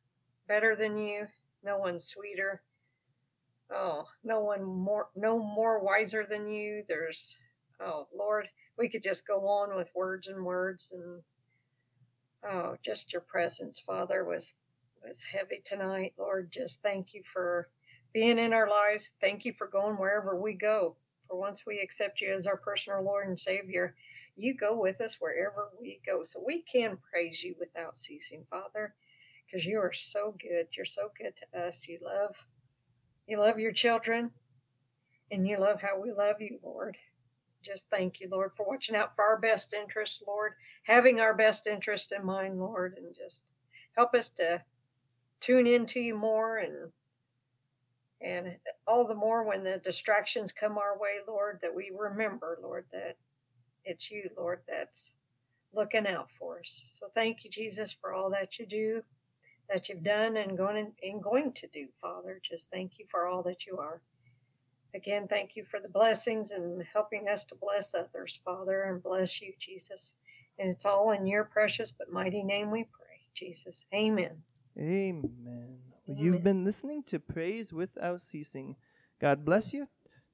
better 0.48 0.76
than 0.76 0.96
you, 0.96 1.28
no 1.64 1.78
one 1.78 1.98
sweeter. 1.98 2.62
oh, 3.70 4.04
no 4.22 4.40
one 4.40 4.62
more, 4.62 5.08
no 5.16 5.38
more 5.38 5.80
wiser 5.82 6.24
than 6.28 6.46
you. 6.48 6.84
There's, 6.88 7.36
oh, 7.80 8.06
Lord, 8.14 8.48
we 8.78 8.88
could 8.88 9.02
just 9.02 9.26
go 9.26 9.46
on 9.48 9.74
with 9.74 9.90
words 9.94 10.28
and 10.28 10.44
words 10.44 10.92
and, 10.92 11.22
oh, 12.48 12.76
just 12.84 13.12
your 13.12 13.22
presence, 13.22 13.80
Father, 13.80 14.24
was 14.24 14.54
was 15.04 15.24
heavy 15.24 15.60
tonight. 15.64 16.14
Lord, 16.16 16.52
just 16.52 16.80
thank 16.82 17.12
you 17.12 17.22
for 17.24 17.68
being 18.12 18.38
in 18.38 18.52
our 18.52 18.68
lives. 18.68 19.14
Thank 19.20 19.44
you 19.44 19.52
for 19.52 19.66
going 19.66 19.96
wherever 19.96 20.40
we 20.40 20.54
go. 20.54 20.96
For 21.32 21.38
once 21.38 21.64
we 21.66 21.80
accept 21.80 22.20
you 22.20 22.30
as 22.34 22.46
our 22.46 22.58
personal 22.58 23.02
Lord 23.02 23.26
and 23.26 23.40
Savior, 23.40 23.94
you 24.36 24.52
go 24.52 24.78
with 24.78 25.00
us 25.00 25.16
wherever 25.18 25.70
we 25.80 25.98
go. 26.04 26.24
So 26.24 26.42
we 26.46 26.60
can 26.60 26.98
praise 27.10 27.42
you 27.42 27.54
without 27.58 27.96
ceasing, 27.96 28.44
Father, 28.50 28.94
because 29.46 29.64
you 29.64 29.78
are 29.78 29.94
so 29.94 30.36
good. 30.38 30.66
You're 30.76 30.84
so 30.84 31.10
good 31.18 31.32
to 31.38 31.58
us. 31.58 31.88
You 31.88 32.00
love 32.04 32.36
you 33.26 33.38
love 33.38 33.58
your 33.58 33.72
children 33.72 34.32
and 35.30 35.48
you 35.48 35.56
love 35.58 35.80
how 35.80 35.98
we 35.98 36.12
love 36.12 36.36
you, 36.42 36.58
Lord. 36.62 36.98
Just 37.62 37.88
thank 37.88 38.20
you, 38.20 38.28
Lord, 38.30 38.52
for 38.54 38.66
watching 38.66 38.94
out 38.94 39.16
for 39.16 39.24
our 39.24 39.40
best 39.40 39.72
interest, 39.72 40.24
Lord, 40.26 40.52
having 40.82 41.18
our 41.18 41.34
best 41.34 41.66
interest 41.66 42.12
in 42.12 42.26
mind, 42.26 42.60
Lord, 42.60 42.98
and 42.98 43.16
just 43.16 43.44
help 43.96 44.14
us 44.14 44.28
to 44.32 44.64
tune 45.40 45.66
into 45.66 45.98
you 45.98 46.14
more 46.14 46.58
and 46.58 46.92
and 48.22 48.56
all 48.86 49.06
the 49.06 49.14
more 49.14 49.44
when 49.44 49.62
the 49.62 49.78
distractions 49.78 50.52
come 50.52 50.78
our 50.78 50.98
way, 50.98 51.18
Lord, 51.26 51.58
that 51.62 51.74
we 51.74 51.90
remember, 51.96 52.58
Lord, 52.62 52.84
that 52.92 53.16
it's 53.84 54.10
you, 54.10 54.30
Lord, 54.36 54.60
that's 54.68 55.14
looking 55.74 56.06
out 56.06 56.30
for 56.30 56.60
us. 56.60 56.82
So 56.86 57.08
thank 57.12 57.44
you, 57.44 57.50
Jesus, 57.50 57.92
for 57.92 58.12
all 58.12 58.30
that 58.30 58.58
you 58.58 58.66
do, 58.66 59.02
that 59.68 59.88
you've 59.88 60.04
done 60.04 60.36
and 60.36 60.56
going 60.56 60.92
and 61.02 61.22
going 61.22 61.52
to 61.54 61.66
do, 61.68 61.88
Father. 62.00 62.40
Just 62.48 62.70
thank 62.70 62.98
you 62.98 63.06
for 63.10 63.26
all 63.26 63.42
that 63.42 63.66
you 63.66 63.78
are. 63.78 64.00
Again, 64.94 65.26
thank 65.26 65.56
you 65.56 65.64
for 65.64 65.80
the 65.80 65.88
blessings 65.88 66.50
and 66.50 66.84
helping 66.92 67.28
us 67.28 67.44
to 67.46 67.54
bless 67.54 67.94
others, 67.94 68.38
Father, 68.44 68.82
and 68.82 69.02
bless 69.02 69.40
you, 69.40 69.54
Jesus. 69.58 70.16
And 70.58 70.70
it's 70.70 70.84
all 70.84 71.12
in 71.12 71.26
your 71.26 71.44
precious 71.44 71.90
but 71.90 72.12
mighty 72.12 72.42
name 72.42 72.70
we 72.70 72.84
pray, 72.84 73.20
Jesus. 73.34 73.86
Amen. 73.94 74.42
Amen. 74.78 75.78
You've 76.16 76.42
been 76.42 76.64
listening 76.64 77.02
to 77.04 77.18
Praise 77.18 77.72
Without 77.72 78.20
Ceasing. 78.20 78.76
God 79.20 79.44
bless 79.44 79.72
you. 79.72 79.88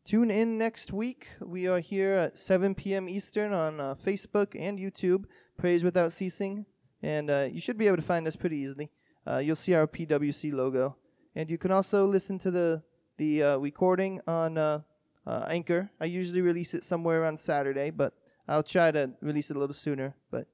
Tune 0.04 0.30
in 0.30 0.58
next 0.58 0.92
week. 0.92 1.28
We 1.40 1.66
are 1.66 1.78
here 1.78 2.12
at 2.12 2.38
7 2.38 2.74
p.m. 2.74 3.08
Eastern 3.08 3.52
on 3.52 3.80
uh, 3.80 3.94
Facebook 3.94 4.56
and 4.58 4.78
YouTube, 4.78 5.24
Praise 5.56 5.84
Without 5.84 6.12
Ceasing. 6.12 6.66
And 7.02 7.30
uh, 7.30 7.48
you 7.50 7.60
should 7.60 7.78
be 7.78 7.86
able 7.86 7.96
to 7.96 8.02
find 8.02 8.26
us 8.26 8.34
pretty 8.34 8.56
easily. 8.56 8.90
Uh, 9.26 9.38
you'll 9.38 9.56
see 9.56 9.74
our 9.74 9.86
PWC 9.86 10.52
logo. 10.52 10.96
And 11.36 11.50
you 11.50 11.58
can 11.58 11.70
also 11.70 12.04
listen 12.04 12.38
to 12.40 12.50
the, 12.50 12.82
the 13.16 13.42
uh, 13.42 13.56
recording 13.58 14.20
on 14.26 14.58
uh, 14.58 14.80
uh, 15.26 15.44
Anchor. 15.48 15.90
I 16.00 16.06
usually 16.06 16.40
release 16.40 16.74
it 16.74 16.84
somewhere 16.84 17.22
around 17.22 17.38
Saturday, 17.38 17.90
but 17.90 18.14
I'll 18.48 18.62
try 18.62 18.90
to 18.90 19.10
release 19.20 19.50
it 19.50 19.56
a 19.56 19.60
little 19.60 19.74
sooner. 19.74 20.16
But 20.30 20.48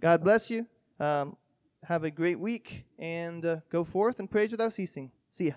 God 0.00 0.24
bless 0.24 0.50
you. 0.50 0.66
Um, 0.98 1.36
have 1.84 2.04
a 2.04 2.10
great 2.10 2.38
week 2.38 2.84
and 2.98 3.44
uh, 3.44 3.56
go 3.70 3.84
forth 3.84 4.18
and 4.18 4.30
praise 4.30 4.50
without 4.50 4.72
ceasing. 4.72 5.10
See 5.30 5.46
ya. 5.48 5.54